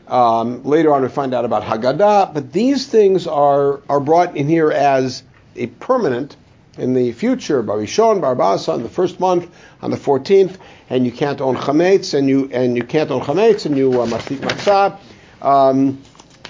Um, 0.06 0.62
later 0.64 0.92
on, 0.92 1.02
we 1.02 1.08
find 1.08 1.34
out 1.34 1.44
about 1.44 1.62
Haggadah, 1.62 2.32
but 2.34 2.52
these 2.52 2.86
things 2.86 3.26
are, 3.26 3.80
are 3.88 4.00
brought 4.00 4.36
in 4.36 4.48
here 4.48 4.70
as 4.70 5.22
a 5.56 5.66
permanent 5.66 6.36
in 6.78 6.94
the 6.94 7.12
future, 7.12 7.62
Barishon, 7.62 8.20
Barbasa, 8.20 8.74
in 8.74 8.82
the 8.82 8.88
first 8.88 9.20
month, 9.20 9.50
on 9.82 9.90
the 9.90 9.96
14th, 9.96 10.56
and 10.88 11.04
you 11.04 11.12
can't 11.12 11.40
own 11.40 11.56
chametz, 11.56 12.14
and 12.14 12.28
you 12.28 12.48
and 12.52 12.76
you 12.76 12.84
can't 12.84 13.10
own 13.10 13.20
chametz, 13.20 13.66
and 13.66 13.76
you 13.76 14.00
uh, 14.00 14.06
masik 14.06 14.38
matzah. 14.38 14.98
Um, 15.44 16.00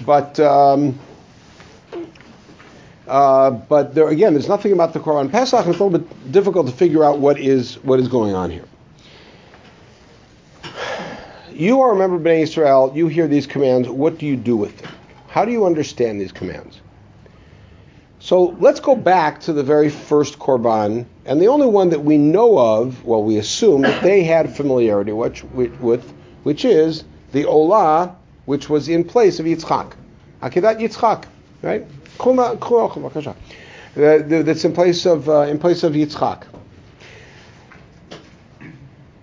but 0.05 0.39
um, 0.39 0.97
uh, 3.07 3.51
but 3.51 3.93
there 3.95 4.07
again, 4.07 4.33
there's 4.33 4.47
nothing 4.47 4.71
about 4.71 4.93
the 4.93 4.99
Korban 4.99 5.29
Pesach. 5.29 5.59
It's 5.67 5.79
a 5.79 5.83
little 5.83 5.89
bit 5.89 6.31
difficult 6.31 6.67
to 6.67 6.73
figure 6.73 7.03
out 7.03 7.19
what 7.19 7.37
is 7.37 7.75
what 7.83 7.99
is 7.99 8.07
going 8.07 8.33
on 8.33 8.49
here. 8.49 8.65
You 11.51 11.81
are 11.81 11.91
a 11.91 11.95
member 11.95 12.15
of 12.15 12.21
Bnei 12.23 12.41
Israel. 12.41 12.91
You 12.95 13.07
hear 13.07 13.27
these 13.27 13.45
commands. 13.45 13.87
What 13.89 14.17
do 14.17 14.25
you 14.25 14.35
do 14.35 14.55
with 14.55 14.77
them? 14.79 14.91
How 15.27 15.45
do 15.45 15.51
you 15.51 15.65
understand 15.65 16.19
these 16.19 16.31
commands? 16.31 16.79
So 18.23 18.55
let's 18.61 18.79
go 18.79 18.95
back 18.95 19.41
to 19.41 19.51
the 19.51 19.63
very 19.63 19.89
first 19.89 20.39
Korban, 20.39 21.05
and 21.25 21.41
the 21.41 21.47
only 21.47 21.67
one 21.67 21.89
that 21.89 22.05
we 22.05 22.17
know 22.17 22.57
of, 22.57 23.03
well, 23.03 23.21
we 23.21 23.35
assume 23.35 23.81
that 23.81 24.01
they 24.01 24.23
had 24.23 24.55
familiarity 24.55 25.11
with, 25.11 25.43
with 25.81 26.13
which 26.43 26.63
is 26.63 27.03
the 27.33 27.43
Olah, 27.43 28.15
which 28.45 28.69
was 28.69 28.87
in 28.87 29.03
place 29.03 29.41
of 29.41 29.45
Yitzchak. 29.45 29.91
Akedat 30.41 30.79
Yitzchak, 30.79 31.25
right? 31.61 31.85
That's 33.93 34.63
in 34.63 34.71
place 34.71 35.05
of 35.05 35.27
uh, 35.27 35.41
in 35.41 35.59
place 35.59 35.83
of 35.83 35.91
Yitzchak. 35.91 36.43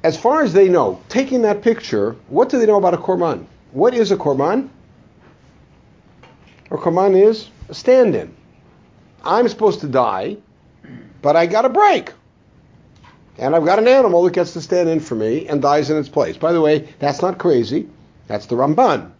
As 0.04 0.18
far 0.18 0.42
as 0.42 0.52
they 0.52 0.68
know, 0.68 1.00
taking 1.08 1.40
that 1.42 1.62
picture, 1.62 2.16
what 2.28 2.50
do 2.50 2.58
they 2.58 2.66
know 2.66 2.76
about 2.76 2.92
a 2.92 2.98
korban? 2.98 3.46
What 3.72 3.94
is 3.94 4.12
a 4.12 4.18
korban? 4.18 4.68
A 6.70 6.76
korban 6.76 7.18
is 7.18 7.48
a 7.70 7.74
stand-in. 7.74 8.36
I'm 9.24 9.48
supposed 9.48 9.80
to 9.80 9.88
die, 9.88 10.36
but 11.22 11.36
I 11.36 11.46
got 11.46 11.64
a 11.64 11.68
break. 11.68 12.12
And 13.38 13.56
I've 13.56 13.64
got 13.64 13.78
an 13.78 13.88
animal 13.88 14.22
that 14.24 14.34
gets 14.34 14.52
to 14.52 14.60
stand 14.60 14.88
in 14.88 15.00
for 15.00 15.14
me 15.14 15.48
and 15.48 15.62
dies 15.62 15.88
in 15.88 15.96
its 15.96 16.10
place. 16.10 16.36
By 16.36 16.52
the 16.52 16.60
way, 16.60 16.88
that's 16.98 17.22
not 17.22 17.38
crazy. 17.38 17.88
That's 18.26 18.46
the 18.46 18.54
Ramban. 18.54 19.10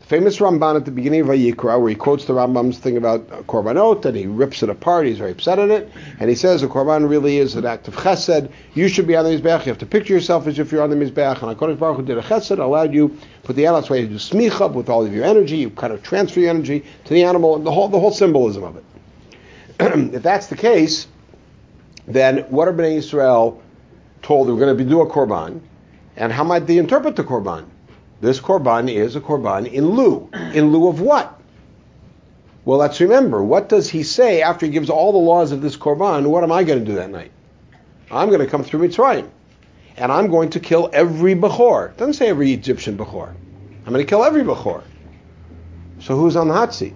The 0.00 0.06
famous 0.06 0.38
Ramban 0.38 0.76
at 0.76 0.86
the 0.86 0.90
beginning 0.90 1.20
of 1.20 1.26
Vayikra, 1.26 1.78
where 1.78 1.90
he 1.90 1.94
quotes 1.94 2.24
the 2.24 2.32
Rambam's 2.32 2.78
thing 2.78 2.96
about 2.96 3.28
korbanot, 3.46 4.06
and 4.06 4.16
he 4.16 4.26
rips 4.26 4.62
it 4.62 4.70
apart. 4.70 5.06
He's 5.06 5.18
very 5.18 5.32
upset 5.32 5.58
at 5.58 5.68
it, 5.70 5.92
and 6.18 6.30
he 6.30 6.34
says 6.34 6.62
the 6.62 6.68
korban 6.68 7.08
really 7.08 7.36
is 7.36 7.54
an 7.54 7.66
act 7.66 7.86
of 7.86 7.96
chesed. 7.96 8.50
You 8.72 8.88
should 8.88 9.06
be 9.06 9.14
on 9.14 9.24
the 9.24 9.30
mizbeach. 9.30 9.66
You 9.66 9.72
have 9.72 9.78
to 9.78 9.86
picture 9.86 10.14
yourself 10.14 10.46
as 10.46 10.58
if 10.58 10.72
you're 10.72 10.82
on 10.82 10.88
the 10.88 10.96
mizbeach. 10.96 11.42
And 11.42 11.54
Hakadosh 11.54 11.78
Baruch 11.78 11.98
Hu 11.98 12.02
did 12.04 12.16
a 12.16 12.22
chesed, 12.22 12.58
allowed 12.58 12.94
you 12.94 13.18
put 13.42 13.56
the 13.56 13.66
animal. 13.66 13.82
That's 13.82 14.00
you 14.00 14.06
do 14.06 14.14
smicha 14.14 14.72
with 14.72 14.88
all 14.88 15.04
of 15.04 15.14
your 15.14 15.24
energy. 15.24 15.58
You 15.58 15.68
kind 15.68 15.92
of 15.92 16.02
transfer 16.02 16.40
your 16.40 16.50
energy 16.50 16.82
to 17.04 17.14
the 17.14 17.24
animal, 17.24 17.56
and 17.56 17.66
the 17.66 17.72
whole 17.72 17.88
the 17.88 18.00
whole 18.00 18.12
symbolism 18.12 18.64
of 18.64 18.76
it. 18.76 18.84
if 19.80 20.22
that's 20.22 20.48
the 20.48 20.56
case, 20.56 21.06
then 22.06 22.38
what 22.50 22.66
are 22.66 22.72
Bnei 22.72 22.96
Israel 22.96 23.62
told? 24.22 24.48
We're 24.48 24.56
going 24.56 24.76
to 24.76 24.84
do 24.84 25.02
a 25.02 25.06
korban, 25.06 25.60
and 26.16 26.32
how 26.32 26.42
might 26.42 26.66
they 26.66 26.78
interpret 26.78 27.14
the 27.16 27.22
korban? 27.22 27.66
This 28.20 28.40
korban 28.40 28.92
is 28.92 29.14
a 29.14 29.20
korban 29.20 29.70
in 29.72 29.90
lieu. 29.90 30.28
In 30.52 30.72
lieu 30.72 30.88
of 30.88 31.00
what? 31.00 31.40
Well, 32.64 32.78
let's 32.78 33.00
remember. 33.00 33.42
What 33.42 33.68
does 33.68 33.88
he 33.88 34.02
say 34.02 34.42
after 34.42 34.66
he 34.66 34.72
gives 34.72 34.90
all 34.90 35.12
the 35.12 35.18
laws 35.18 35.52
of 35.52 35.62
this 35.62 35.76
korban? 35.76 36.26
What 36.26 36.42
am 36.42 36.50
I 36.50 36.64
going 36.64 36.80
to 36.80 36.84
do 36.84 36.94
that 36.94 37.10
night? 37.10 37.30
I'm 38.10 38.28
going 38.28 38.40
to 38.40 38.46
come 38.46 38.64
through 38.64 38.88
Mitzrayim, 38.88 39.30
and 39.96 40.10
I'm 40.10 40.28
going 40.28 40.50
to 40.50 40.60
kill 40.60 40.90
every 40.92 41.34
bechor. 41.34 41.96
Doesn't 41.96 42.14
say 42.14 42.28
every 42.28 42.52
Egyptian 42.52 42.98
bechor. 42.98 43.32
I'm 43.86 43.92
going 43.92 44.04
to 44.04 44.08
kill 44.08 44.24
every 44.24 44.42
bechor. 44.42 44.82
So 46.00 46.16
who's 46.16 46.36
on 46.36 46.48
the 46.48 46.54
hot 46.54 46.74
seat? 46.74 46.94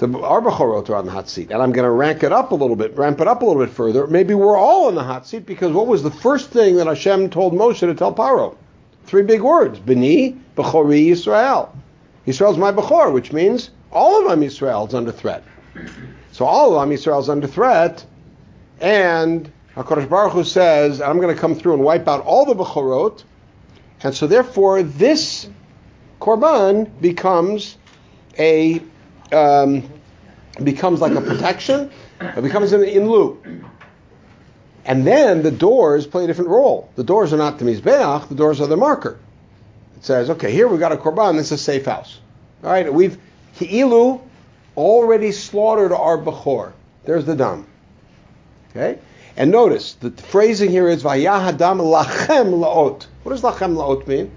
The 0.00 0.18
our 0.18 0.40
Bechorot 0.40 0.88
are 0.88 0.96
on 0.96 1.04
the 1.04 1.12
hot 1.12 1.28
seat, 1.28 1.50
and 1.50 1.62
I'm 1.62 1.72
going 1.72 1.84
to 1.84 1.90
rank 1.90 2.22
it 2.22 2.32
up 2.32 2.52
a 2.52 2.54
little 2.54 2.74
bit, 2.74 2.96
ramp 2.96 3.20
it 3.20 3.28
up 3.28 3.42
a 3.42 3.44
little 3.44 3.64
bit 3.64 3.72
further. 3.72 4.06
Maybe 4.06 4.34
we're 4.34 4.56
all 4.56 4.88
on 4.88 4.94
the 4.94 5.04
hot 5.04 5.26
seat 5.26 5.46
because 5.46 5.72
what 5.72 5.86
was 5.86 6.02
the 6.02 6.10
first 6.10 6.50
thing 6.50 6.76
that 6.76 6.86
Hashem 6.86 7.30
told 7.30 7.52
Moshe 7.52 7.80
to 7.80 7.94
tell 7.94 8.14
Paro? 8.14 8.56
Three 9.04 9.22
big 9.22 9.42
words: 9.42 9.78
Beni, 9.78 10.40
Bechori, 10.56 11.06
Yisrael. 11.06 11.68
Yisrael's 12.26 12.56
my 12.56 12.72
Bechor, 12.72 13.12
which 13.12 13.32
means 13.32 13.70
all 13.92 14.24
of 14.24 14.32
Am 14.32 14.40
Yisrael's 14.40 14.94
under 14.94 15.12
threat. 15.12 15.44
So 16.32 16.46
all 16.46 16.74
of 16.74 16.82
Am 16.82 16.92
is 16.92 17.28
under 17.28 17.46
threat, 17.46 18.04
and 18.80 19.52
Hakadosh 19.76 20.08
Baruch 20.08 20.32
Hu 20.32 20.44
says, 20.44 21.02
"I'm 21.02 21.20
going 21.20 21.34
to 21.34 21.40
come 21.40 21.54
through 21.54 21.74
and 21.74 21.82
wipe 21.84 22.08
out 22.08 22.24
all 22.24 22.46
the 22.46 22.54
Bechorot," 22.54 23.24
and 24.02 24.14
so 24.14 24.26
therefore 24.26 24.82
this 24.82 25.46
korban 26.20 26.88
becomes 27.02 27.76
a 28.38 28.80
um, 29.32 29.88
becomes 30.62 31.00
like 31.00 31.12
a 31.12 31.20
protection. 31.20 31.90
It 32.20 32.42
becomes 32.42 32.72
an 32.72 32.84
in 32.84 33.08
lieu. 33.08 33.64
And 34.84 35.06
then 35.06 35.42
the 35.42 35.50
doors 35.50 36.06
play 36.06 36.24
a 36.24 36.26
different 36.26 36.50
role. 36.50 36.90
The 36.96 37.04
doors 37.04 37.32
are 37.32 37.36
not 37.36 37.58
the 37.58 37.64
mizbeach. 37.64 38.28
The 38.28 38.34
doors 38.34 38.60
are 38.60 38.66
the 38.66 38.76
marker. 38.76 39.18
It 39.96 40.04
says, 40.04 40.30
okay, 40.30 40.50
here 40.50 40.66
we've 40.66 40.80
got 40.80 40.92
a 40.92 40.96
korban. 40.96 41.36
This 41.36 41.46
is 41.46 41.52
a 41.52 41.58
safe 41.58 41.84
house. 41.84 42.18
All 42.64 42.70
right, 42.70 42.92
we've 42.92 43.18
Hi'ilu 43.56 44.20
already 44.76 45.32
slaughtered 45.32 45.92
our 45.92 46.18
bechor. 46.18 46.72
There's 47.04 47.24
the 47.24 47.34
dam. 47.36 47.66
Okay, 48.70 48.98
and 49.36 49.50
notice 49.50 49.94
the 49.94 50.10
phrasing 50.10 50.70
here 50.70 50.88
is 50.88 51.02
vayahadam 51.02 51.80
lachem 51.80 52.58
laot. 52.58 53.06
What 53.22 53.32
does 53.32 53.42
lachem 53.42 53.76
laot 53.76 54.06
mean? 54.06 54.30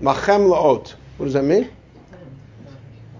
Lachem 0.00 0.48
laot. 0.48 0.94
What 1.16 1.26
does 1.26 1.34
that 1.34 1.44
mean? 1.44 1.70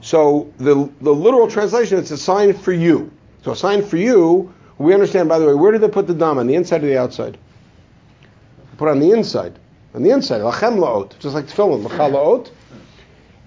So 0.02 0.52
the, 0.58 0.90
the 1.00 1.14
literal 1.14 1.48
translation, 1.48 1.96
it's 1.96 2.10
a 2.10 2.18
sign 2.18 2.52
for 2.54 2.72
you. 2.72 3.10
So 3.42 3.52
a 3.52 3.56
sign 3.56 3.84
for 3.84 3.96
you, 3.96 4.52
we 4.76 4.92
understand, 4.92 5.28
by 5.28 5.38
the 5.38 5.46
way, 5.46 5.54
where 5.54 5.70
did 5.70 5.80
they 5.80 5.88
put 5.88 6.08
the 6.08 6.14
dam? 6.14 6.38
On 6.38 6.46
the 6.46 6.56
inside 6.56 6.82
or 6.82 6.88
the 6.88 6.98
outside? 6.98 7.38
Put 8.76 8.88
on 8.88 8.98
the 8.98 9.12
inside. 9.12 9.58
On 9.94 10.02
the 10.02 10.10
inside, 10.10 10.40
lachem 10.40 10.78
laot, 10.78 11.16
just 11.20 11.34
like 11.34 11.46
tefillin, 11.46 11.86
lachal 11.86 12.12
laot. 12.12 12.50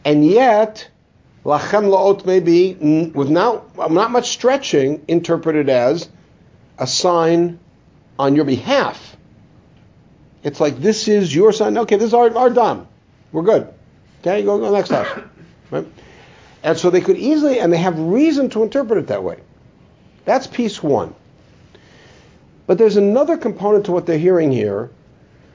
And 0.06 0.26
yet, 0.26 0.90
lachem 1.44 1.90
laot 1.90 2.26
may 2.26 2.40
be, 2.40 2.74
with 3.14 3.30
not, 3.30 3.92
not 3.92 4.12
much 4.12 4.30
stretching, 4.30 5.04
interpreted 5.10 5.70
as 5.70 6.08
a 6.78 6.88
sign 6.88 7.60
on 8.18 8.36
your 8.36 8.46
behalf. 8.46 9.18
It's 10.44 10.62
like, 10.62 10.78
this 10.78 11.10
is 11.10 11.36
your 11.36 11.52
sign. 11.52 11.78
Okay, 11.80 11.98
this 11.98 12.08
is 12.08 12.14
our, 12.14 12.34
our 12.38 12.50
dam. 12.50 12.88
We're 13.34 13.44
good. 13.44 13.74
Okay, 14.22 14.44
go, 14.44 14.58
go 14.58 14.74
next 14.74 14.90
house. 14.92 15.20
Right? 15.72 15.88
And 16.65 16.75
so 16.79 16.89
they 16.89 17.00
could 17.00 17.17
easily, 17.17 17.60
and 17.60 17.72
they 17.72 17.77
have 17.77 18.00
reason 18.00 18.50
to 18.50 18.63
interpret 18.63 18.98
it 18.98 19.07
that 19.07 19.24
way. 19.24 19.38
That's 20.25 20.48
piece 20.48 20.81
one. 20.81 21.13
But 22.65 22.79
there's 22.79 22.98
another 22.98 23.38
component 23.38 23.86
to 23.86 23.91
what 23.91 24.07
they're 24.07 24.17
hearing 24.17 24.51
here, 24.51 24.89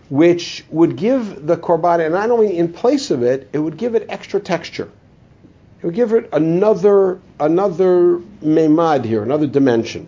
which 0.09 0.65
would 0.71 0.95
give 0.95 1.49
the 1.49 1.57
korban, 1.57 1.99
and 1.99 2.15
not 2.15 2.31
only 2.31 2.57
in 2.57 2.73
place 2.73 3.11
of 3.11 3.25
it, 3.25 3.49
it 3.53 3.59
would 3.59 3.77
give 3.77 3.97
it 3.97 4.07
extra 4.09 4.39
texture. 4.39 4.89
It 5.83 5.87
would 5.87 5.97
give 5.97 6.13
it 6.13 6.29
another 6.33 7.21
another 7.41 8.19
memad 8.41 9.05
here, 9.05 9.25
another 9.25 9.49
dimension. 9.49 10.07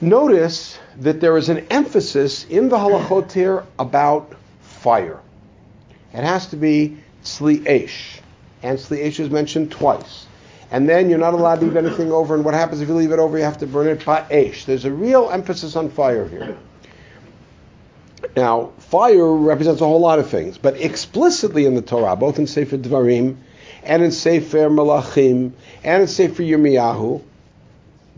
Notice 0.00 0.78
that 1.00 1.20
there 1.20 1.36
is 1.36 1.48
an 1.48 1.66
emphasis 1.70 2.44
in 2.44 2.68
the 2.68 2.76
halachot 2.76 3.32
here 3.32 3.64
about 3.80 4.32
fire. 4.60 5.18
It 6.12 6.22
has 6.22 6.46
to 6.48 6.56
be 6.56 6.98
tzli 7.24 7.66
and 8.64 8.78
Sli'esh 8.78 9.20
is 9.20 9.30
mentioned 9.30 9.70
twice. 9.70 10.26
And 10.70 10.88
then 10.88 11.10
you're 11.10 11.18
not 11.18 11.34
allowed 11.34 11.60
to 11.60 11.66
leave 11.66 11.76
anything 11.76 12.10
over, 12.10 12.34
and 12.34 12.44
what 12.44 12.54
happens 12.54 12.80
if 12.80 12.88
you 12.88 12.94
leave 12.94 13.12
it 13.12 13.18
over? 13.18 13.36
You 13.36 13.44
have 13.44 13.58
to 13.58 13.66
burn 13.66 13.86
it 13.86 14.00
ba'esh. 14.00 14.64
There's 14.64 14.86
a 14.86 14.90
real 14.90 15.30
emphasis 15.30 15.76
on 15.76 15.90
fire 15.90 16.26
here. 16.26 16.56
Now, 18.34 18.72
fire 18.78 19.30
represents 19.32 19.82
a 19.82 19.84
whole 19.84 20.00
lot 20.00 20.18
of 20.18 20.28
things, 20.30 20.56
but 20.56 20.80
explicitly 20.80 21.66
in 21.66 21.74
the 21.74 21.82
Torah, 21.82 22.16
both 22.16 22.38
in 22.38 22.46
Sefer 22.46 22.78
Dvarim 22.78 23.36
and 23.84 24.02
in 24.02 24.10
Sefer 24.10 24.70
Malachim 24.70 25.52
and 25.84 26.02
in 26.02 26.08
Sefer 26.08 26.42
Yirmiyahu, 26.42 27.22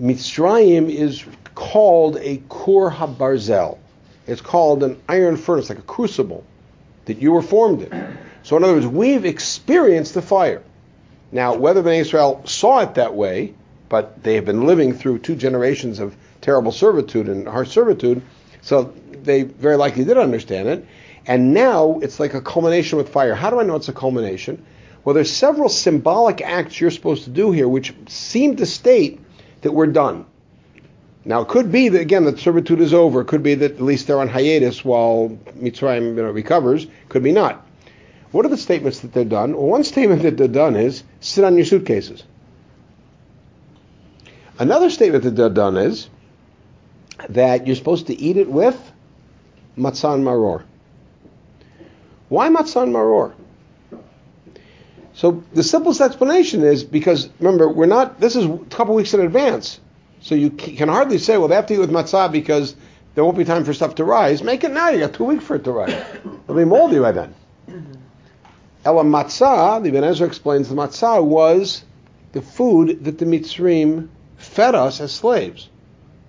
Mitzrayim 0.01 0.89
is 0.89 1.25
called 1.57 2.19
a 2.19 2.41
Kur 2.49 2.91
HaBarzel. 2.91 3.79
It's 4.29 4.41
called 4.41 4.85
an 4.85 5.03
iron 5.09 5.37
furnace, 5.37 5.69
like 5.71 5.79
a 5.79 5.83
crucible 5.83 6.45
that 7.07 7.21
you 7.21 7.33
were 7.33 7.43
formed 7.43 7.83
in. 7.83 8.19
So 8.47 8.57
in 8.57 8.63
other 8.63 8.75
words, 8.75 8.87
we've 8.87 9.25
experienced 9.25 10.15
the 10.15 10.23
fire. 10.23 10.63
Now, 11.33 11.57
whether 11.57 11.83
Bnei 11.83 11.99
Israel 12.03 12.43
saw 12.45 12.79
it 12.79 12.95
that 12.95 13.13
way, 13.13 13.55
but 13.89 14.23
they 14.23 14.37
have 14.37 14.45
been 14.45 14.69
living 14.69 14.93
through 14.93 15.19
two 15.19 15.35
generations 15.35 15.99
of 15.99 16.15
terrible 16.43 16.71
servitude 16.71 17.29
and 17.29 17.49
harsh 17.49 17.71
servitude, 17.71 18.23
so 18.63 18.95
they 19.25 19.43
very 19.43 19.75
likely 19.75 20.05
did 20.05 20.17
understand 20.17 20.69
it. 20.69 20.87
And 21.27 21.55
now 21.55 21.99
it's 22.01 22.21
like 22.21 22.35
a 22.35 22.41
culmination 22.41 22.99
with 22.99 23.09
fire. 23.09 23.35
How 23.35 23.51
do 23.51 23.59
I 23.59 23.65
know 23.65 23.75
it's 23.75 23.89
a 23.89 23.93
culmination? 23.93 24.65
Well, 25.05 25.15
there's 25.15 25.33
several 25.33 25.69
symbolic 25.69 26.41
acts 26.41 26.81
you're 26.81 26.93
supposed 26.93 27.25
to 27.25 27.31
do 27.31 27.51
here, 27.51 27.67
which 27.67 27.93
seem 28.07 28.55
to 28.59 28.67
state 28.67 29.19
that 29.63 29.73
we're 29.73 29.89
done. 29.89 30.25
Now, 31.25 31.41
it 31.41 31.49
could 31.49 31.73
be 31.73 31.89
that 31.89 32.01
again 32.01 32.23
that 32.27 32.39
servitude 32.39 32.81
is 32.81 32.95
over. 32.95 33.23
It 33.23 33.27
could 33.27 33.43
be 33.43 33.57
that 33.57 33.73
at 33.73 33.81
least 33.81 34.07
they're 34.07 34.21
on 34.21 34.29
hiatus 34.29 34.85
while 34.85 35.37
Mitzrayim 35.59 36.15
you 36.15 36.23
know, 36.23 36.31
recovers. 36.31 36.87
Could 37.09 37.25
be 37.25 37.33
not. 37.33 37.66
What 38.33 38.45
are 38.45 38.49
the 38.49 38.57
statements 38.57 39.01
that 39.01 39.13
they're 39.13 39.25
done? 39.25 39.55
Well, 39.55 39.67
one 39.67 39.85
statement 39.85 40.23
that 40.23 40.37
they're 40.37 40.49
done 40.49 40.77
is 40.77 41.03
sit 41.21 41.45
on 41.45 41.57
your 41.57 41.65
suitcases. 41.65 42.25
Another 44.59 44.91
statement 44.91 45.25
that 45.25 45.37
they're 45.37 45.51
done 45.51 45.77
is 45.77 46.09
that 47.29 47.67
you're 47.67 47.77
supposed 47.77 48.09
to 48.09 48.15
eat 48.15 48.37
it 48.37 48.49
with 48.49 48.77
matzah 49.77 50.21
maror. 50.21 50.65
Why 52.29 52.49
matzah 52.49 52.89
maror? 52.89 53.35
So 55.15 55.43
the 55.55 55.63
simplest 55.63 56.01
explanation 56.01 56.63
is 56.63 56.85
because 56.85 57.31
remember 57.39 57.69
we're 57.69 57.87
not. 57.87 58.21
This 58.21 58.37
is 58.37 58.45
a 58.45 58.59
couple 58.71 58.95
weeks 58.95 59.15
in 59.15 59.21
advance, 59.21 59.81
so 60.21 60.35
you 60.35 60.51
can 60.51 60.89
hardly 60.89 61.19
say, 61.19 61.39
well, 61.39 61.49
they 61.49 61.55
have 61.55 61.67
to 61.67 61.75
eat 61.75 61.79
with 61.79 61.91
matzah 61.91 62.31
because 62.31 62.77
there 63.15 63.25
won't 63.25 63.39
be 63.39 63.45
time 63.45 63.65
for 63.65 63.73
stuff 63.73 63.95
to 63.95 64.05
rise. 64.05 64.43
Make 64.43 64.65
it 64.65 64.73
now. 64.73 64.91
You 64.91 64.99
got 64.99 65.15
two 65.15 65.25
weeks 65.25 65.45
for 65.45 65.57
it 65.57 65.65
to 65.65 65.73
rise. 65.73 66.05
It'll 66.45 66.55
be 66.55 66.67
moldy 66.67 66.99
by 66.99 67.13
then. 67.13 67.35
Ela 68.87 69.03
matzah, 69.03 69.83
the 69.83 69.89
Ibn 69.89 70.05
Ezra 70.05 70.29
explains 70.29 70.69
the 70.69 70.77
matzah 70.77 71.21
was 71.21 71.83
the 72.31 72.41
food 72.41 73.03
that 73.05 73.19
the 73.19 73.25
Mitzrim 73.25 74.09
fed 74.37 74.77
us 74.77 75.01
as 75.01 75.11
slaves, 75.11 75.69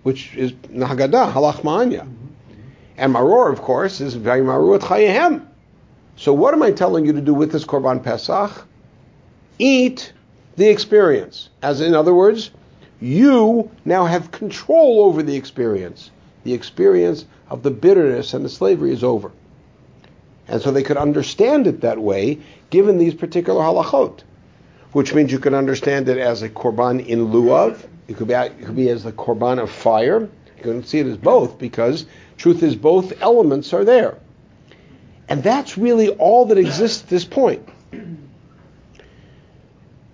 which 0.02 0.36
is 0.36 0.54
Nahagadah, 0.54 1.34
halach 1.34 1.62
ma'anya. 1.62 2.02
Mm-hmm. 2.02 2.28
And 2.98 3.14
maror, 3.14 3.54
of 3.54 3.62
course, 3.62 4.02
is 4.02 4.16
very 4.16 4.42
maror 4.42 4.80
chayehem. 4.80 5.46
So 6.16 6.34
what 6.34 6.56
am 6.56 6.64
I 6.64 6.72
telling 6.72 7.06
you 7.06 7.14
to 7.14 7.22
do 7.22 7.36
with 7.36 7.52
this 7.52 7.64
Korban 7.64 8.04
Pesach? 8.04 8.66
Eat 9.60 10.12
the 10.56 10.68
experience. 10.68 11.50
As 11.62 11.80
in 11.80 11.94
other 11.94 12.16
words, 12.16 12.50
you 13.00 13.70
now 13.86 14.06
have 14.06 14.32
control 14.32 15.04
over 15.04 15.22
the 15.22 15.36
experience. 15.36 16.10
The 16.44 16.54
experience 16.54 17.24
of 17.52 17.62
the 17.62 17.70
bitterness 17.70 18.34
and 18.34 18.44
the 18.44 18.50
slavery 18.50 18.94
is 18.94 19.04
over. 19.04 19.32
And 20.48 20.62
so 20.62 20.72
they 20.72 20.84
could 20.84 20.98
understand 20.98 21.68
it 21.68 21.82
that 21.82 22.00
way, 22.00 22.39
given 22.70 22.98
these 22.98 23.13
particular 23.13 23.62
halachot, 23.62 24.22
which 24.94 25.13
means 25.13 25.32
you 25.32 25.39
can 25.39 25.54
understand 25.54 26.08
it 26.10 26.18
as 26.18 26.42
a 26.42 26.50
korban 26.50 27.06
in 27.06 27.25
lieu 27.25 27.54
of. 27.54 27.86
It 28.08 28.18
could 28.18 28.27
be, 28.27 28.34
it 28.34 28.66
could 28.66 28.75
be 28.75 28.89
as 28.89 29.04
the 29.04 29.12
korban 29.12 29.62
of 29.62 29.70
fire. 29.70 30.22
You 30.58 30.63
can 30.63 30.84
see 30.84 31.00
it 31.00 31.08
as 31.08 31.18
both 31.18 31.60
because 31.60 32.06
truth 32.38 32.63
is 32.63 32.75
both 32.75 33.22
elements 33.22 33.74
are 33.74 33.84
there. 33.84 34.18
And 35.30 35.44
that's 35.44 35.77
really 35.77 36.10
all 36.10 36.46
that 36.46 36.58
exists 36.58 37.04
at 37.04 37.10
this 37.10 37.25
point. 37.25 37.68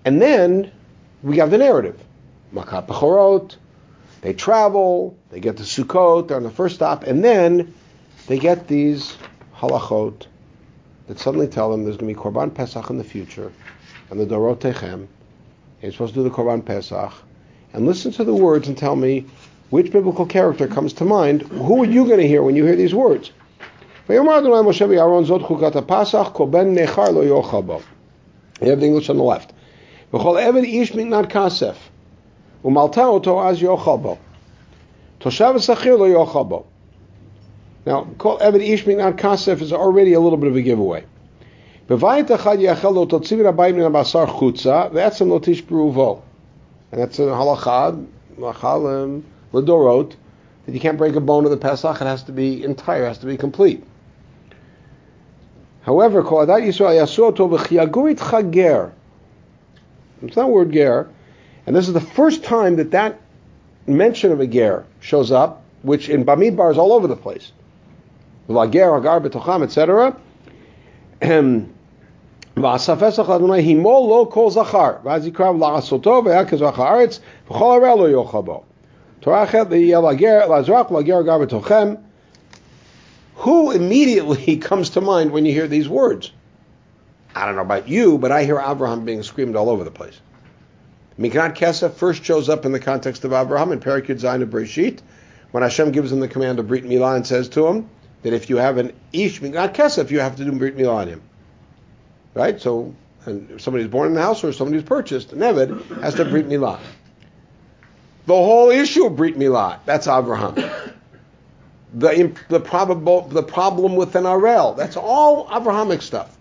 And 0.05 0.21
then 0.21 0.71
we 1.21 1.37
have 1.37 1.51
the 1.51 1.57
narrative. 1.57 1.99
Makat 2.53 3.57
they 4.21 4.33
travel, 4.33 5.17
they 5.29 5.39
get 5.41 5.57
to 5.57 5.63
Sukkot, 5.63 6.29
they're 6.29 6.37
on 6.37 6.43
the 6.43 6.49
first 6.49 6.75
stop, 6.75 7.03
and 7.03 7.23
then 7.23 7.73
they 8.27 8.39
get 8.39 8.69
these 8.69 9.17
halachot 9.62 10.26
that 11.06 11.18
suddenly 11.18 11.46
tell 11.46 11.70
them 11.70 11.84
there's 11.84 11.96
going 11.96 12.14
to 12.14 12.20
be 12.20 12.28
Korban 12.28 12.54
Pesach 12.54 12.90
in 12.90 12.98
the 12.98 13.04
future, 13.04 13.52
and 14.10 14.20
the 14.20 14.26
Dorot 14.26 14.58
Techem. 14.58 15.06
You're 15.82 15.92
supposed 15.92 16.14
to 16.14 16.20
do 16.20 16.24
the 16.24 16.34
Korban 16.34 16.64
Pesach, 16.64 17.12
and 17.72 17.86
listen 17.86 18.12
to 18.12 18.24
the 18.24 18.34
words 18.34 18.68
and 18.68 18.76
tell 18.76 18.96
me 18.96 19.24
which 19.70 19.92
biblical 19.92 20.26
character 20.26 20.66
comes 20.66 20.92
to 20.94 21.04
mind. 21.04 21.42
Who 21.42 21.82
are 21.82 21.86
you 21.86 22.06
going 22.06 22.20
to 22.20 22.26
hear 22.26 22.42
when 22.42 22.56
you 22.56 22.64
hear 22.64 22.76
these 22.76 22.94
words? 22.94 23.32
You 24.08 24.16
have 24.16 24.42
the 28.80 28.86
English 28.86 29.10
on 29.10 29.16
the 29.16 29.22
left. 29.22 29.52
וכל 30.14 30.38
עבד 30.38 30.62
איש 30.62 30.94
מגנת 30.94 31.26
כסף, 31.32 31.76
ומלטה 32.64 33.06
אותו 33.06 33.48
אז 33.48 33.62
יאכל 33.62 33.96
בו. 33.96 34.16
תושב 35.18 35.52
השכיר 35.56 35.96
לא 35.96 36.08
יאכל 36.08 36.42
בו. 36.42 36.64
now, 37.85 38.05
call 38.17 38.39
Eved 38.39 38.65
Ish 38.65 38.85
Miknat 38.85 39.17
Kasef 39.17 39.61
is 39.61 39.73
already 39.73 40.13
a 40.13 40.19
little 40.19 40.37
bit 40.37 40.49
of 40.49 40.55
a 40.55 40.61
giveaway. 40.61 41.03
That's 41.87 42.01
a 42.01 42.05
Lotish 45.25 45.63
bruvo, 45.63 46.21
And 46.91 47.01
that's 47.01 47.19
in 47.19 47.25
Halachad, 47.25 48.07
Lachalim, 48.37 49.23
Ledorot, 49.51 50.15
that 50.65 50.73
you 50.73 50.79
can't 50.79 50.97
break 50.97 51.13
a 51.15 51.19
bone 51.19 51.43
of 51.43 51.51
the 51.51 51.57
Pesach. 51.57 51.99
It 51.99 52.05
has 52.05 52.23
to 52.23 52.31
be 52.31 52.63
entire, 52.63 53.03
it 53.03 53.09
has 53.09 53.17
to 53.17 53.25
be 53.25 53.35
complete. 53.35 53.83
However, 55.81 56.21
it's 56.21 56.79
not 60.37 60.49
word 60.49 60.71
ger, 60.71 61.09
and 61.67 61.75
this 61.75 61.87
is 61.87 61.93
the 61.93 61.99
first 61.99 62.45
time 62.45 62.77
that 62.77 62.91
that 62.91 63.19
mention 63.85 64.31
of 64.31 64.39
a 64.39 64.47
ger 64.47 64.85
shows 65.01 65.33
up, 65.33 65.65
which 65.81 66.07
in 66.07 66.23
Bamidbar 66.23 66.71
is 66.71 66.77
all 66.77 66.93
over 66.93 67.07
the 67.07 67.17
place. 67.17 67.51
Etc. 68.49 70.17
Betochem. 81.39 81.95
Uh, 81.95 82.01
Who 83.35 83.71
immediately 83.71 84.57
comes 84.61 84.89
to 84.89 85.01
mind 85.01 85.31
when 85.31 85.45
you 85.45 85.53
hear 85.53 85.67
these 85.67 85.87
words? 85.87 86.31
I 87.35 87.45
don't 87.45 87.55
know 87.55 87.61
about 87.61 87.87
you, 87.87 88.17
but 88.17 88.31
I 88.33 88.43
hear 88.43 88.59
Abraham 88.59 89.05
being 89.05 89.23
screamed 89.23 89.55
all 89.55 89.69
over 89.69 89.85
the 89.85 89.91
place. 89.91 90.19
Miknat 91.17 91.55
Kesef 91.55 91.93
first 91.93 92.23
shows 92.23 92.49
up 92.49 92.65
in 92.65 92.73
the 92.73 92.79
context 92.79 93.23
of 93.23 93.31
Abraham 93.31 93.71
in 93.71 93.79
Parakut 93.79 94.19
Zayin 94.19 94.41
of 94.41 94.49
Breshit, 94.49 94.99
when 95.51 95.63
Hashem 95.63 95.91
gives 95.91 96.11
him 96.11 96.19
the 96.19 96.27
command 96.27 96.57
to 96.57 96.63
Brit 96.63 96.83
Milah 96.83 97.15
and 97.15 97.25
says 97.25 97.47
to 97.49 97.67
him 97.67 97.89
that 98.23 98.33
if 98.33 98.49
you 98.49 98.57
have 98.57 98.77
an 98.77 98.93
Ish 99.11 99.41
Miknat 99.41 99.75
Kesef, 99.75 100.09
you 100.09 100.19
have 100.19 100.35
to 100.37 100.45
do 100.45 100.51
Brit 100.53 100.75
Milah 100.75 100.95
on 100.95 101.07
him. 101.07 101.21
Right? 102.33 102.59
So, 102.59 102.95
and 103.25 103.61
somebody's 103.61 103.87
born 103.87 104.07
in 104.07 104.13
the 104.15 104.21
house 104.21 104.43
or 104.43 104.51
somebody's 104.51 104.83
purchased, 104.83 105.33
an 105.33 105.39
Eved 105.39 106.01
has 106.01 106.15
to 106.15 106.25
Brit 106.25 106.49
Milah. 106.49 106.79
The 108.25 108.33
whole 108.33 108.71
issue 108.71 109.05
of 109.05 109.15
Brit 109.15 109.37
Milah, 109.37 109.79
that's 109.85 110.07
Abraham. 110.07 110.55
The, 111.93 112.35
the, 112.49 112.59
probable, 112.59 113.27
the 113.27 113.43
problem 113.43 113.95
with 113.95 114.15
an 114.15 114.23
Arel, 114.23 114.75
that's 114.75 114.97
all 114.97 115.47
Abrahamic 115.53 116.01
stuff. 116.01 116.35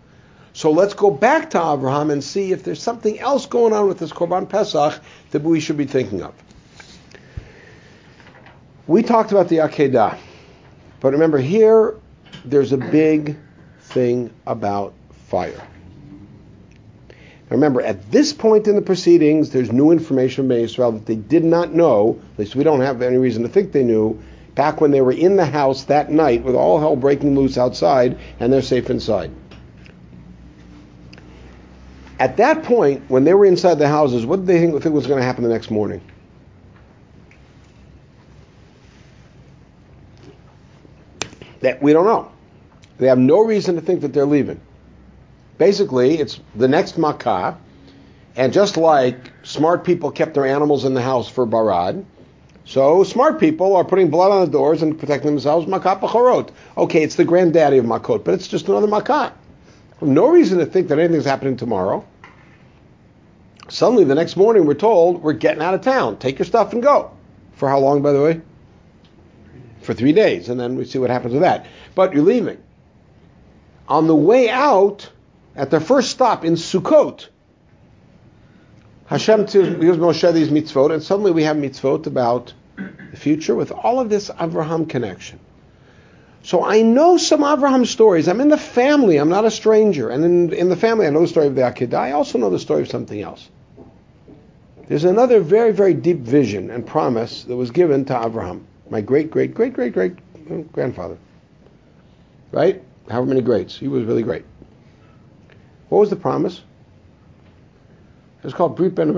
So 0.54 0.70
let's 0.70 0.94
go 0.94 1.10
back 1.10 1.50
to 1.50 1.58
Abraham 1.58 2.10
and 2.10 2.22
see 2.22 2.52
if 2.52 2.62
there's 2.62 2.82
something 2.82 3.18
else 3.18 3.46
going 3.46 3.72
on 3.72 3.88
with 3.88 3.98
this 3.98 4.12
Korban 4.12 4.48
Pesach 4.48 5.00
that 5.30 5.42
we 5.42 5.60
should 5.60 5.76
be 5.76 5.86
thinking 5.86 6.22
of. 6.22 6.34
We 8.86 9.02
talked 9.02 9.32
about 9.32 9.48
the 9.48 9.58
Akedah, 9.58 10.18
but 11.02 11.12
remember 11.12 11.38
here, 11.38 11.96
there's 12.44 12.72
a 12.72 12.76
big 12.76 13.36
thing 13.80 14.32
about 14.46 14.94
fire. 15.26 15.60
remember, 17.50 17.82
at 17.82 18.10
this 18.12 18.32
point 18.32 18.68
in 18.68 18.76
the 18.76 18.82
proceedings, 18.82 19.50
there's 19.50 19.72
new 19.72 19.90
information 19.90 20.44
from 20.44 20.52
Israel 20.52 20.92
that 20.92 21.04
they 21.04 21.16
did 21.16 21.44
not 21.44 21.74
know, 21.74 22.20
at 22.34 22.38
least 22.38 22.54
we 22.54 22.62
don't 22.62 22.80
have 22.80 23.02
any 23.02 23.16
reason 23.16 23.42
to 23.42 23.48
think 23.48 23.72
they 23.72 23.82
knew, 23.82 24.22
back 24.54 24.80
when 24.80 24.92
they 24.92 25.00
were 25.00 25.12
in 25.12 25.34
the 25.34 25.44
house 25.44 25.84
that 25.84 26.12
night 26.12 26.44
with 26.44 26.54
all 26.54 26.78
hell 26.78 26.94
breaking 26.94 27.34
loose 27.34 27.58
outside 27.58 28.16
and 28.38 28.52
they're 28.52 28.62
safe 28.62 28.88
inside. 28.88 29.32
At 32.20 32.36
that 32.36 32.62
point, 32.62 33.02
when 33.08 33.24
they 33.24 33.34
were 33.34 33.46
inside 33.46 33.80
the 33.80 33.88
houses, 33.88 34.24
what 34.24 34.36
did 34.36 34.46
they 34.46 34.60
think 34.60 34.94
was 34.94 35.08
going 35.08 35.18
to 35.18 35.26
happen 35.26 35.42
the 35.42 35.50
next 35.50 35.72
morning? 35.72 36.00
That 41.62 41.82
we 41.82 41.92
don't 41.92 42.04
know. 42.04 42.30
They 42.98 43.08
have 43.08 43.18
no 43.18 43.40
reason 43.44 43.74
to 43.76 43.80
think 43.80 44.02
that 44.02 44.12
they're 44.12 44.26
leaving. 44.26 44.60
Basically, 45.58 46.18
it's 46.18 46.40
the 46.54 46.68
next 46.68 46.98
makkah, 46.98 47.56
and 48.36 48.52
just 48.52 48.76
like 48.76 49.16
smart 49.42 49.84
people 49.84 50.10
kept 50.10 50.34
their 50.34 50.46
animals 50.46 50.84
in 50.84 50.94
the 50.94 51.02
house 51.02 51.28
for 51.28 51.46
barad, 51.46 52.04
so 52.64 53.02
smart 53.02 53.40
people 53.40 53.74
are 53.76 53.84
putting 53.84 54.08
blood 54.08 54.30
on 54.30 54.44
the 54.44 54.50
doors 54.50 54.82
and 54.82 54.98
protecting 54.98 55.30
themselves. 55.30 55.66
Makat 55.66 56.00
b'chorot. 56.00 56.50
Okay, 56.76 57.02
it's 57.02 57.16
the 57.16 57.24
granddaddy 57.24 57.78
of 57.78 57.84
makot, 57.84 58.24
but 58.24 58.34
it's 58.34 58.46
just 58.46 58.68
another 58.68 58.86
makat. 58.86 59.32
No 60.00 60.28
reason 60.28 60.58
to 60.58 60.66
think 60.66 60.88
that 60.88 60.98
anything's 60.98 61.24
happening 61.24 61.56
tomorrow. 61.56 62.04
Suddenly, 63.68 64.04
the 64.04 64.14
next 64.14 64.36
morning, 64.36 64.66
we're 64.66 64.74
told 64.74 65.22
we're 65.22 65.32
getting 65.32 65.62
out 65.62 65.74
of 65.74 65.80
town. 65.80 66.18
Take 66.18 66.38
your 66.38 66.46
stuff 66.46 66.72
and 66.72 66.82
go. 66.82 67.10
For 67.54 67.68
how 67.68 67.78
long, 67.78 68.02
by 68.02 68.12
the 68.12 68.22
way? 68.22 68.40
For 69.82 69.94
three 69.94 70.12
days, 70.12 70.48
and 70.48 70.58
then 70.58 70.76
we 70.76 70.84
see 70.84 70.98
what 70.98 71.10
happens 71.10 71.32
with 71.32 71.42
that. 71.42 71.66
But 71.94 72.14
you're 72.14 72.24
leaving. 72.24 72.58
On 73.88 74.06
the 74.06 74.14
way 74.14 74.48
out, 74.48 75.10
at 75.56 75.70
the 75.70 75.80
first 75.80 76.10
stop 76.10 76.44
in 76.44 76.54
Sukkot, 76.54 77.28
Hashem 79.06 79.44
gives 79.44 79.98
Moshe 79.98 80.32
these 80.32 80.48
mitzvot, 80.48 80.92
and 80.92 81.02
suddenly 81.02 81.32
we 81.32 81.42
have 81.42 81.56
mitzvot 81.56 82.06
about 82.06 82.54
the 82.76 83.16
future 83.16 83.54
with 83.54 83.70
all 83.70 84.00
of 84.00 84.08
this 84.08 84.30
Avraham 84.30 84.88
connection. 84.88 85.38
So 86.44 86.64
I 86.64 86.82
know 86.82 87.18
some 87.18 87.40
Avraham 87.40 87.86
stories. 87.86 88.26
I'm 88.26 88.40
in 88.40 88.48
the 88.48 88.56
family. 88.56 89.16
I'm 89.16 89.28
not 89.28 89.44
a 89.44 89.50
stranger. 89.50 90.08
And 90.08 90.24
in, 90.24 90.52
in 90.52 90.68
the 90.68 90.76
family, 90.76 91.06
I 91.06 91.10
know 91.10 91.20
the 91.20 91.28
story 91.28 91.46
of 91.46 91.54
the 91.54 91.62
Akedah. 91.62 91.94
I 91.94 92.12
also 92.12 92.38
know 92.38 92.50
the 92.50 92.58
story 92.58 92.82
of 92.82 92.88
something 92.88 93.20
else. 93.20 93.48
There's 94.88 95.04
another 95.04 95.40
very, 95.40 95.72
very 95.72 95.94
deep 95.94 96.18
vision 96.18 96.70
and 96.70 96.86
promise 96.86 97.44
that 97.44 97.56
was 97.56 97.70
given 97.70 98.04
to 98.06 98.24
Abraham, 98.24 98.66
my 98.90 99.00
great, 99.00 99.30
great, 99.30 99.54
great, 99.54 99.72
great, 99.72 99.92
great 99.92 100.16
grandfather. 100.72 101.16
Right? 102.50 102.82
However 103.08 103.26
many 103.26 103.40
greats. 103.40 103.76
He 103.76 103.88
was 103.88 104.04
really 104.04 104.22
great. 104.22 104.44
What 105.88 105.98
was 105.98 106.10
the 106.10 106.16
promise? 106.16 106.62
It 108.38 108.44
was 108.44 108.54
called 108.54 108.76
Brit 108.76 108.94
Ben. 108.94 109.12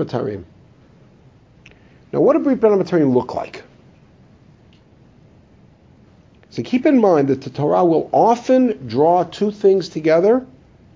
Now, 2.11 2.21
what 2.21 2.33
did 2.33 2.43
Brit 2.43 2.59
Ben 2.59 3.13
look 3.13 3.35
like? 3.35 3.63
So 6.49 6.63
keep 6.63 6.85
in 6.85 7.01
mind 7.01 7.27
that 7.27 7.41
the 7.41 7.49
Torah 7.49 7.83
will 7.83 8.09
often 8.13 8.87
draw 8.87 9.23
two 9.23 9.51
things 9.51 9.89
together 9.89 10.45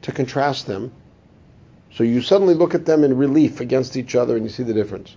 to 0.03 0.11
contrast 0.11 0.67
them. 0.67 0.91
So 1.91 2.03
you 2.03 2.21
suddenly 2.21 2.53
look 2.53 2.75
at 2.75 2.85
them 2.85 3.03
in 3.03 3.17
relief 3.17 3.59
against 3.59 3.97
each 3.97 4.15
other 4.15 4.37
and 4.37 4.45
you 4.45 4.49
see 4.49 4.63
the 4.63 4.73
difference. 4.73 5.15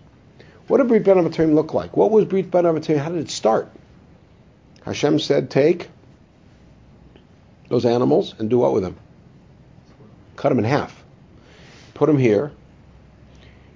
What 0.72 0.78
did 0.78 0.88
Brit 0.88 1.04
Ben 1.04 1.18
Abatarim 1.18 1.52
look 1.52 1.74
like? 1.74 1.98
What 1.98 2.10
was 2.10 2.24
Brit 2.24 2.50
Ben 2.50 2.64
Abatarim? 2.64 2.96
How 2.96 3.10
did 3.10 3.18
it 3.18 3.30
start? 3.30 3.70
Hashem 4.86 5.18
said, 5.18 5.50
take 5.50 5.90
those 7.68 7.84
animals 7.84 8.34
and 8.38 8.48
do 8.48 8.60
what 8.60 8.72
with 8.72 8.82
them? 8.82 8.96
Cut 10.34 10.48
them 10.48 10.58
in 10.58 10.64
half. 10.64 11.04
Put 11.92 12.06
them 12.06 12.16
here. 12.16 12.52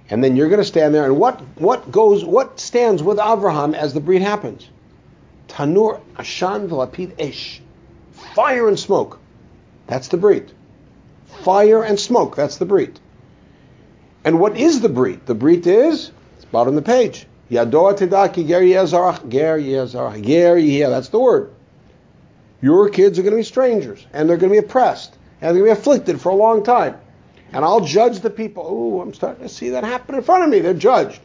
And 0.09 0.23
then 0.23 0.35
you're 0.35 0.49
going 0.49 0.57
to 0.57 0.65
stand 0.65 0.95
there. 0.95 1.05
And 1.05 1.19
what, 1.19 1.39
what 1.59 1.91
goes, 1.91 2.25
what 2.25 2.59
stands 2.59 3.03
with 3.03 3.19
Abraham 3.19 3.75
as 3.75 3.93
the 3.93 3.99
brit 3.99 4.23
happens? 4.23 4.67
Tanur 5.49 6.01
Ashan 6.15 6.67
V'Lapid 6.67 7.13
Esh. 7.19 7.61
Fire 8.33 8.67
and 8.67 8.79
smoke. 8.79 9.19
That's 9.85 10.07
the 10.07 10.17
brit. 10.17 10.51
Fire 11.43 11.83
and 11.83 11.99
smoke. 11.99 12.35
That's 12.35 12.57
the 12.57 12.65
brit. 12.65 12.99
And 14.25 14.39
what 14.39 14.57
is 14.57 14.81
the 14.81 14.89
brit? 14.89 15.27
The 15.27 15.35
brit 15.35 15.67
is, 15.67 16.11
bottom 16.51 16.77
of 16.77 16.83
the 16.83 16.89
page. 16.89 17.27
Yadoa 17.49 17.97
Tedaki 17.97 18.47
Ger 18.47 18.61
Yezarach. 18.61 19.29
Ger 19.29 19.57
Yezarach. 19.57 20.25
Ger 20.25 20.57
Yeh. 20.57 20.89
That's 20.89 21.09
the 21.09 21.19
word. 21.19 21.53
Your 22.61 22.89
kids 22.89 23.19
are 23.19 23.21
going 23.21 23.33
to 23.33 23.37
be 23.37 23.43
strangers, 23.43 24.05
and 24.13 24.27
they're 24.27 24.37
going 24.37 24.51
to 24.51 24.61
be 24.61 24.65
oppressed, 24.65 25.15
and 25.41 25.55
they're 25.55 25.63
going 25.63 25.75
to 25.75 25.75
be 25.75 25.79
afflicted 25.79 26.19
for 26.19 26.29
a 26.29 26.35
long 26.35 26.63
time. 26.63 26.97
And 27.53 27.63
I'll 27.63 27.81
judge 27.81 28.19
the 28.19 28.29
people. 28.29 28.65
Oh, 28.67 29.01
I'm 29.01 29.13
starting 29.13 29.43
to 29.43 29.49
see 29.49 29.69
that 29.69 29.83
happen 29.83 30.15
in 30.15 30.23
front 30.23 30.43
of 30.43 30.49
me. 30.49 30.59
They're 30.59 30.73
judged. 30.73 31.21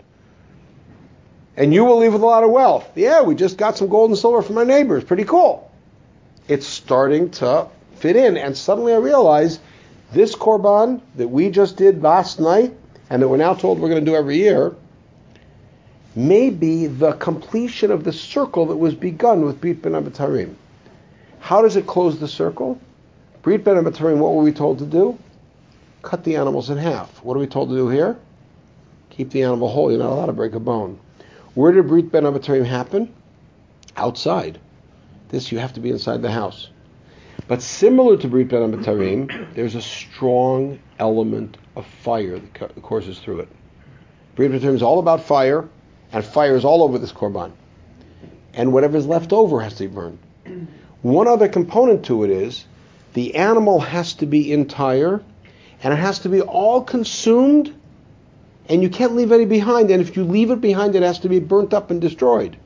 And 1.57 1.75
you 1.75 1.85
will 1.85 1.99
leave 1.99 2.13
with 2.13 2.23
a 2.23 2.27
lot 2.27 2.45
of 2.45 2.51
wealth. 2.51 2.89
Yeah, 2.95 3.23
we 3.23 3.35
just 3.35 3.59
got 3.59 3.77
some 3.77 3.89
gold 3.89 4.11
and 4.11 4.19
silver 4.19 4.43
from 4.43 4.59
our 4.59 4.65
neighbors. 4.65 5.05
Pretty 5.05 5.25
cool. 5.25 5.71
It's 6.49 6.67
starting 6.67 7.31
to 7.33 7.69
fit 7.97 8.17
in. 8.17 8.37
And 8.37 8.57
suddenly 8.57 8.95
I 8.95 8.99
realize 8.99 9.59
this 10.13 10.35
korban 10.35 11.01
that 11.17 11.29
we 11.29 11.51
just 11.51 11.77
did 11.77 12.03
last 12.03 12.41
night 12.41 12.75
and 13.11 13.21
that 13.21 13.29
we're 13.29 13.37
now 13.37 13.55
told 13.55 13.81
we're 13.81 13.89
going 13.89 14.05
to 14.05 14.11
do 14.11 14.17
every 14.17 14.37
year 14.37 14.75
may 16.15 16.51
be 16.51 16.87
the 16.87 17.13
completion 17.15 17.91
of 17.91 18.05
the 18.05 18.13
circle 18.13 18.67
that 18.67 18.77
was 18.77 18.95
begun 18.95 19.45
with 19.45 19.61
Brit 19.61 19.83
Ben 19.83 19.93
Abatarim. 19.93 20.55
How 21.41 21.63
does 21.63 21.77
it 21.77 21.87
close 21.87 22.19
the 22.19 22.29
circle? 22.29 22.81
Brit 23.43 23.65
Ben 23.65 23.77
Abatarim, 23.77 24.19
what 24.19 24.35
were 24.35 24.43
we 24.43 24.53
told 24.53 24.79
to 24.79 24.87
do? 24.87 25.19
Cut 26.03 26.25
the 26.25 26.37
animals 26.37 26.71
in 26.71 26.79
half. 26.79 27.23
What 27.25 27.37
are 27.37 27.41
we 27.41 27.47
told 27.47 27.71
to 27.71 27.75
do 27.75 27.89
here? 27.89 28.17
Keep 29.11 29.31
the 29.31 29.43
animal 29.43 29.69
whole. 29.69 29.91
You're 29.91 30.01
not 30.01 30.11
allowed 30.11 30.27
to 30.27 30.33
break 30.33 30.55
a 30.55 30.61
bone. 30.61 30.99
Where 31.55 31.73
did 31.73 31.89
Brit 31.89 32.11
Ben 32.11 32.25
Abatarim 32.25 32.65
happen? 32.65 33.13
Outside. 33.97 34.59
This 35.29 35.53
you 35.53 35.59
have 35.59 35.73
to 35.75 35.81
be 35.81 35.91
inside 35.91 36.23
the 36.23 36.31
house. 36.31 36.69
But 37.49 37.63
similar 37.63 38.17
to 38.19 38.29
Brit 38.29 38.49
Ben 38.49 38.73
Abatarim, 38.73 39.55
there's 39.55 39.75
a 39.75 39.83
strong 39.83 40.79
element 40.99 41.57
of 41.77 41.87
fire 42.03 42.39
that 42.39 42.83
courses 42.83 43.19
through 43.19 43.41
it. 43.41 43.49
Brit 44.37 44.51
Ben 44.51 44.61
Abatarim 44.61 44.75
is 44.75 44.83
all 44.83 44.99
about 44.99 45.25
fire, 45.25 45.69
and 46.13 46.25
fire 46.25 46.57
is 46.57 46.65
all 46.65 46.83
over 46.83 46.99
this 46.99 47.13
korban. 47.13 47.53
And 48.55 48.73
whatever's 48.73 49.07
left 49.07 49.33
over 49.33 49.61
has 49.61 49.75
to 49.75 49.89
be 49.89 49.95
burned. 49.95 50.19
One 51.03 51.27
other 51.27 51.49
component 51.49 52.05
to 52.07 52.25
it 52.25 52.31
is 52.31 52.65
the 53.15 53.37
animal 53.37 53.81
has 53.81 54.15
to 54.15 54.27
be 54.27 54.53
entire 54.53 55.23
and 55.83 55.93
it 55.93 55.97
has 55.97 56.21
to 56.21 56.29
be 56.29 56.41
all 56.41 56.83
consumed 56.83 57.75
and 58.69 58.83
you 58.83 58.89
can't 58.89 59.15
leave 59.15 59.33
any 59.33 59.45
behind. 59.45 59.91
And 59.91 60.01
if 60.01 60.17
you 60.17 60.25
leave 60.25 60.51
it 60.51 60.61
behind, 60.61 60.95
it 60.95 61.03
has 61.03 61.19
to 61.21 61.29
be 61.29 61.41
burnt 61.41 61.75
up 61.75 61.91
and 61.91 62.01
destroyed. 62.01 62.57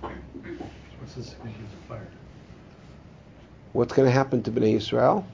What's 0.00 1.14
the 1.14 1.22
significance 1.22 1.72
of 1.72 1.88
fire? 1.88 2.08
What's 3.72 3.92
going 3.92 4.06
to 4.06 4.12
happen 4.12 4.42
to 4.42 4.50
Bnei 4.50 4.74
Israel? 4.76 5.26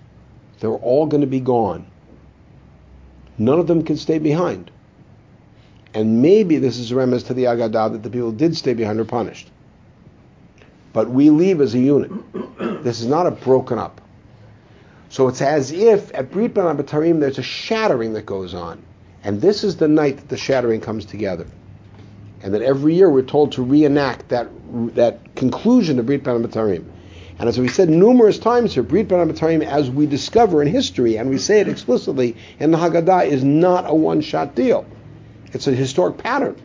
They're 0.60 0.70
all 0.70 1.06
going 1.06 1.22
to 1.22 1.26
be 1.26 1.40
gone. 1.40 1.86
None 3.38 3.58
of 3.58 3.66
them 3.66 3.84
can 3.84 3.96
stay 3.96 4.18
behind. 4.18 4.70
And 5.98 6.22
maybe 6.22 6.58
this 6.58 6.78
is 6.78 6.92
a 6.92 6.94
remiss 6.94 7.24
to 7.24 7.34
the 7.34 7.46
Agadah 7.46 7.90
that 7.90 8.04
the 8.04 8.08
people 8.08 8.30
did 8.30 8.56
stay 8.56 8.72
behind 8.72 9.00
or 9.00 9.04
punished. 9.04 9.50
But 10.92 11.10
we 11.10 11.28
leave 11.28 11.60
as 11.60 11.74
a 11.74 11.80
unit. 11.80 12.12
This 12.84 13.00
is 13.00 13.06
not 13.08 13.26
a 13.26 13.32
broken 13.32 13.80
up. 13.80 14.00
So 15.08 15.26
it's 15.26 15.42
as 15.42 15.72
if 15.72 16.14
at 16.14 16.30
Brit 16.30 16.54
Ben 16.54 16.76
there's 17.18 17.38
a 17.38 17.42
shattering 17.42 18.12
that 18.12 18.26
goes 18.26 18.54
on. 18.54 18.80
And 19.24 19.40
this 19.40 19.64
is 19.64 19.78
the 19.78 19.88
night 19.88 20.18
that 20.18 20.28
the 20.28 20.36
shattering 20.36 20.80
comes 20.80 21.04
together. 21.04 21.48
And 22.42 22.54
that 22.54 22.62
every 22.62 22.94
year 22.94 23.10
we're 23.10 23.22
told 23.22 23.50
to 23.52 23.64
reenact 23.64 24.28
that, 24.28 24.46
that 24.94 25.34
conclusion 25.34 25.98
of 25.98 26.06
Brit 26.06 26.22
Ben. 26.22 26.44
And 26.44 27.48
as 27.48 27.58
we 27.58 27.66
said 27.66 27.88
numerous 27.88 28.38
times 28.38 28.72
here, 28.72 28.84
Brit 28.84 29.08
Ben 29.08 29.62
as 29.62 29.90
we 29.90 30.06
discover 30.06 30.62
in 30.62 30.68
history, 30.68 31.18
and 31.18 31.28
we 31.28 31.38
say 31.38 31.58
it 31.58 31.66
explicitly 31.66 32.36
in 32.60 32.70
the 32.70 32.78
Haggadah, 32.78 33.26
is 33.26 33.42
not 33.42 33.90
a 33.90 33.94
one-shot 33.96 34.54
deal. 34.54 34.86
It's 35.52 35.66
a 35.66 35.72
historic 35.72 36.18
pattern. 36.18 36.56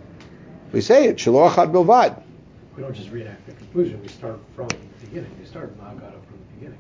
We 0.71 0.81
say 0.81 1.07
it, 1.07 1.19
Shiloh 1.19 1.49
Achad 1.49 1.71
Bilvad. 1.71 2.21
We 2.75 2.81
don't 2.83 2.93
just 2.95 3.11
reenact 3.11 3.45
the 3.45 3.53
conclusion, 3.53 4.01
we 4.01 4.07
start 4.07 4.39
from 4.55 4.67
the 4.67 4.75
beginning. 5.01 5.31
We 5.39 5.45
start 5.45 5.77
Haggadah 5.79 6.11
from 6.25 6.37
the 6.39 6.53
beginning. 6.59 6.79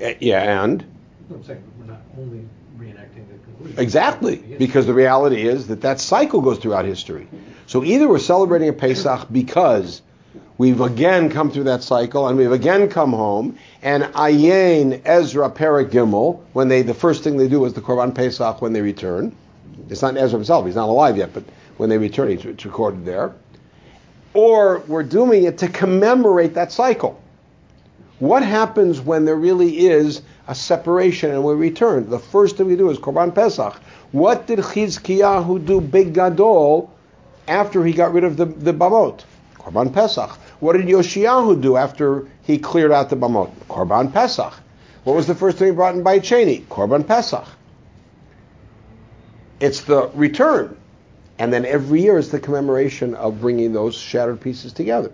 Uh, 0.00 0.14
Yeah, 0.20 0.62
and 0.64 0.84
No, 1.28 1.36
I'm 1.36 1.44
saying 1.44 1.62
we're 1.78 1.86
not 1.86 2.02
only 2.18 2.46
reenacting 2.78 3.26
the 3.28 3.38
conclusion. 3.44 3.78
exactly 3.80 4.36
the 4.36 4.56
because 4.58 4.86
the 4.86 4.94
reality 4.94 5.46
is 5.46 5.66
that 5.68 5.80
that 5.80 5.98
cycle 6.00 6.40
goes 6.40 6.58
throughout 6.58 6.84
history. 6.84 7.26
So 7.66 7.82
either 7.82 8.08
we're 8.08 8.20
celebrating 8.20 8.68
a 8.68 8.72
Pesach 8.72 9.26
because 9.32 10.02
we've 10.56 10.80
again 10.80 11.30
come 11.30 11.50
through 11.50 11.64
that 11.64 11.82
cycle 11.82 12.28
and 12.28 12.38
we've 12.38 12.52
again 12.52 12.88
come 12.88 13.12
home, 13.12 13.58
and 13.82 14.04
Ayin 14.04 15.02
Ezra 15.04 15.50
Peregimel, 15.50 16.42
when 16.52 16.68
they 16.68 16.82
the 16.82 16.94
first 16.94 17.24
thing 17.24 17.38
they 17.38 17.48
do 17.48 17.64
is 17.64 17.72
the 17.72 17.80
Korban 17.80 18.14
Pesach 18.14 18.62
when 18.62 18.72
they 18.72 18.82
return. 18.82 19.34
It's 19.88 20.02
not 20.02 20.16
Ezra 20.16 20.38
himself; 20.38 20.66
he's 20.66 20.74
not 20.74 20.88
alive 20.88 21.16
yet, 21.16 21.32
but 21.32 21.44
when 21.76 21.90
they 21.90 21.98
return, 21.98 22.30
it's, 22.30 22.64
recorded 22.64 23.04
there. 23.04 23.34
Or 24.34 24.82
we're 24.86 25.02
doing 25.02 25.44
it 25.44 25.58
to 25.58 25.68
commemorate 25.68 26.54
that 26.54 26.72
cycle. 26.72 27.20
What 28.18 28.42
happens 28.42 29.00
when 29.00 29.26
there 29.26 29.36
really 29.36 29.86
is 29.86 30.22
a 30.48 30.54
separation 30.54 31.30
and 31.30 31.44
we 31.44 31.54
return? 31.54 32.08
The 32.08 32.18
first 32.18 32.56
thing 32.56 32.66
we 32.66 32.76
do 32.76 32.88
is 32.88 32.98
Korban 32.98 33.34
Pesach. 33.34 33.74
What 34.12 34.46
did 34.46 34.58
Chizkiyahu 34.60 35.66
do 35.66 35.80
big 35.80 36.14
gadol 36.14 36.90
after 37.46 37.84
he 37.84 37.92
got 37.92 38.12
rid 38.14 38.24
of 38.24 38.38
the, 38.38 38.46
the 38.46 38.72
bamot? 38.72 39.24
Korban 39.58 39.92
Pesach. 39.92 40.30
What 40.60 40.74
did 40.74 40.86
Yoshiyahu 40.86 41.60
do 41.60 41.76
after 41.76 42.26
he 42.42 42.58
cleared 42.58 42.92
out 42.92 43.10
the 43.10 43.16
bamot? 43.16 43.50
Korban 43.68 44.12
Pesach. 44.12 44.54
What 45.04 45.14
was 45.14 45.26
the 45.26 45.34
first 45.34 45.58
thing 45.58 45.68
he 45.68 45.74
brought 45.74 45.94
in 45.94 46.02
by 46.02 46.18
Cheney? 46.18 46.64
Korban 46.70 47.06
Pesach. 47.06 47.46
It's 49.60 49.82
the 49.82 50.08
return. 50.14 50.76
And 51.38 51.52
then 51.52 51.64
every 51.64 52.02
year 52.02 52.18
is 52.18 52.30
the 52.30 52.40
commemoration 52.40 53.14
of 53.14 53.40
bringing 53.40 53.72
those 53.72 53.94
shattered 53.94 54.40
pieces 54.40 54.72
together. 54.72 55.12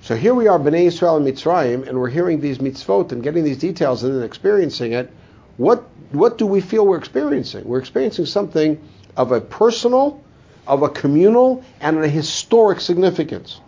So 0.00 0.16
here 0.16 0.34
we 0.34 0.48
are, 0.48 0.58
Bnei 0.58 0.86
Israel 0.86 1.16
and 1.16 1.26
Mitzrayim, 1.26 1.86
and 1.86 1.98
we're 1.98 2.10
hearing 2.10 2.40
these 2.40 2.58
mitzvot 2.58 3.12
and 3.12 3.22
getting 3.22 3.44
these 3.44 3.58
details 3.58 4.02
and 4.02 4.16
then 4.16 4.22
experiencing 4.24 4.92
it. 4.92 5.10
What 5.58 5.84
what 6.10 6.38
do 6.38 6.46
we 6.46 6.60
feel 6.60 6.86
we're 6.86 6.98
experiencing? 6.98 7.64
We're 7.64 7.78
experiencing 7.78 8.26
something 8.26 8.80
of 9.16 9.32
a 9.32 9.40
personal, 9.40 10.22
of 10.66 10.82
a 10.82 10.88
communal, 10.88 11.64
and 11.80 11.98
a 12.02 12.08
historic 12.08 12.80
significance. 12.80 13.60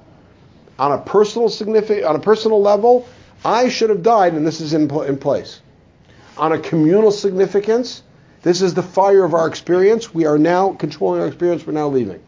On 0.79 0.93
a 0.93 0.99
personal 0.99 1.49
significant, 1.49 2.05
on 2.05 2.17
a 2.17 2.19
personal 2.19 2.61
level, 2.61 3.07
I 3.45 3.69
should 3.69 3.91
have 3.91 4.03
died, 4.03 4.35
and 4.35 4.47
this 4.47 4.61
is 4.61 4.75
in, 4.75 4.91
in 5.05 5.17
place. 5.17 5.61
On 6.37 6.53
a 6.53 6.59
communal 6.59 7.13
significance, 7.13 8.03
this 8.45 8.61
is 8.61 8.75
the 8.75 8.83
fire 8.83 9.25
of 9.25 9.33
our 9.33 9.49
experience. 9.49 10.13
We 10.13 10.27
are 10.27 10.39
now 10.39 10.75
controlling 10.75 11.23
our 11.23 11.27
experience. 11.27 11.67
We're 11.67 11.73
now 11.73 11.89
leaving. 11.89 12.23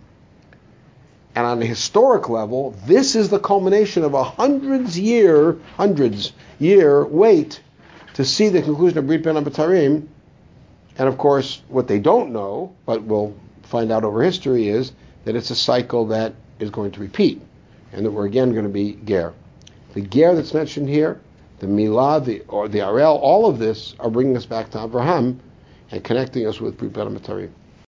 And 1.34 1.44
on 1.44 1.60
a 1.60 1.66
historic 1.66 2.30
level, 2.30 2.74
this 2.86 3.14
is 3.14 3.28
the 3.28 3.38
culmination 3.38 4.02
of 4.02 4.14
a 4.14 4.24
hundreds 4.24 4.98
year, 4.98 5.58
hundreds 5.76 6.32
year 6.58 7.04
wait 7.04 7.60
to 8.14 8.24
see 8.24 8.48
the 8.48 8.62
conclusion 8.62 8.96
of 8.96 9.06
Brit 9.06 9.22
Ben 9.22 9.34
Abatarim. 9.34 10.08
And 10.96 11.06
of 11.06 11.18
course, 11.18 11.60
what 11.68 11.86
they 11.86 11.98
don't 11.98 12.32
know, 12.32 12.74
but 12.86 13.02
we'll 13.02 13.36
find 13.64 13.92
out 13.92 14.02
over 14.02 14.22
history, 14.22 14.68
is 14.68 14.92
that 15.26 15.36
it's 15.36 15.50
a 15.50 15.54
cycle 15.54 16.06
that 16.06 16.32
is 16.58 16.70
going 16.70 16.92
to 16.92 17.00
repeat, 17.00 17.42
and 17.92 18.06
that 18.06 18.10
we're 18.10 18.24
again 18.24 18.52
going 18.52 18.64
to 18.64 18.70
be 18.70 18.98
ger. 19.04 19.34
The 19.92 20.00
ger 20.00 20.34
that's 20.34 20.54
mentioned 20.54 20.88
here, 20.88 21.20
the 21.58 21.66
milah, 21.66 22.24
the 22.24 22.40
or 22.48 22.68
the 22.68 22.78
arel, 22.78 23.18
all 23.20 23.44
of 23.44 23.58
this 23.58 23.94
are 24.00 24.08
bringing 24.08 24.38
us 24.38 24.46
back 24.46 24.70
to 24.70 24.82
Abraham 24.82 25.42
and 25.90 26.04
connecting 26.04 26.46
us 26.46 26.60
with 26.60 26.78
Abatarim. 26.78 27.52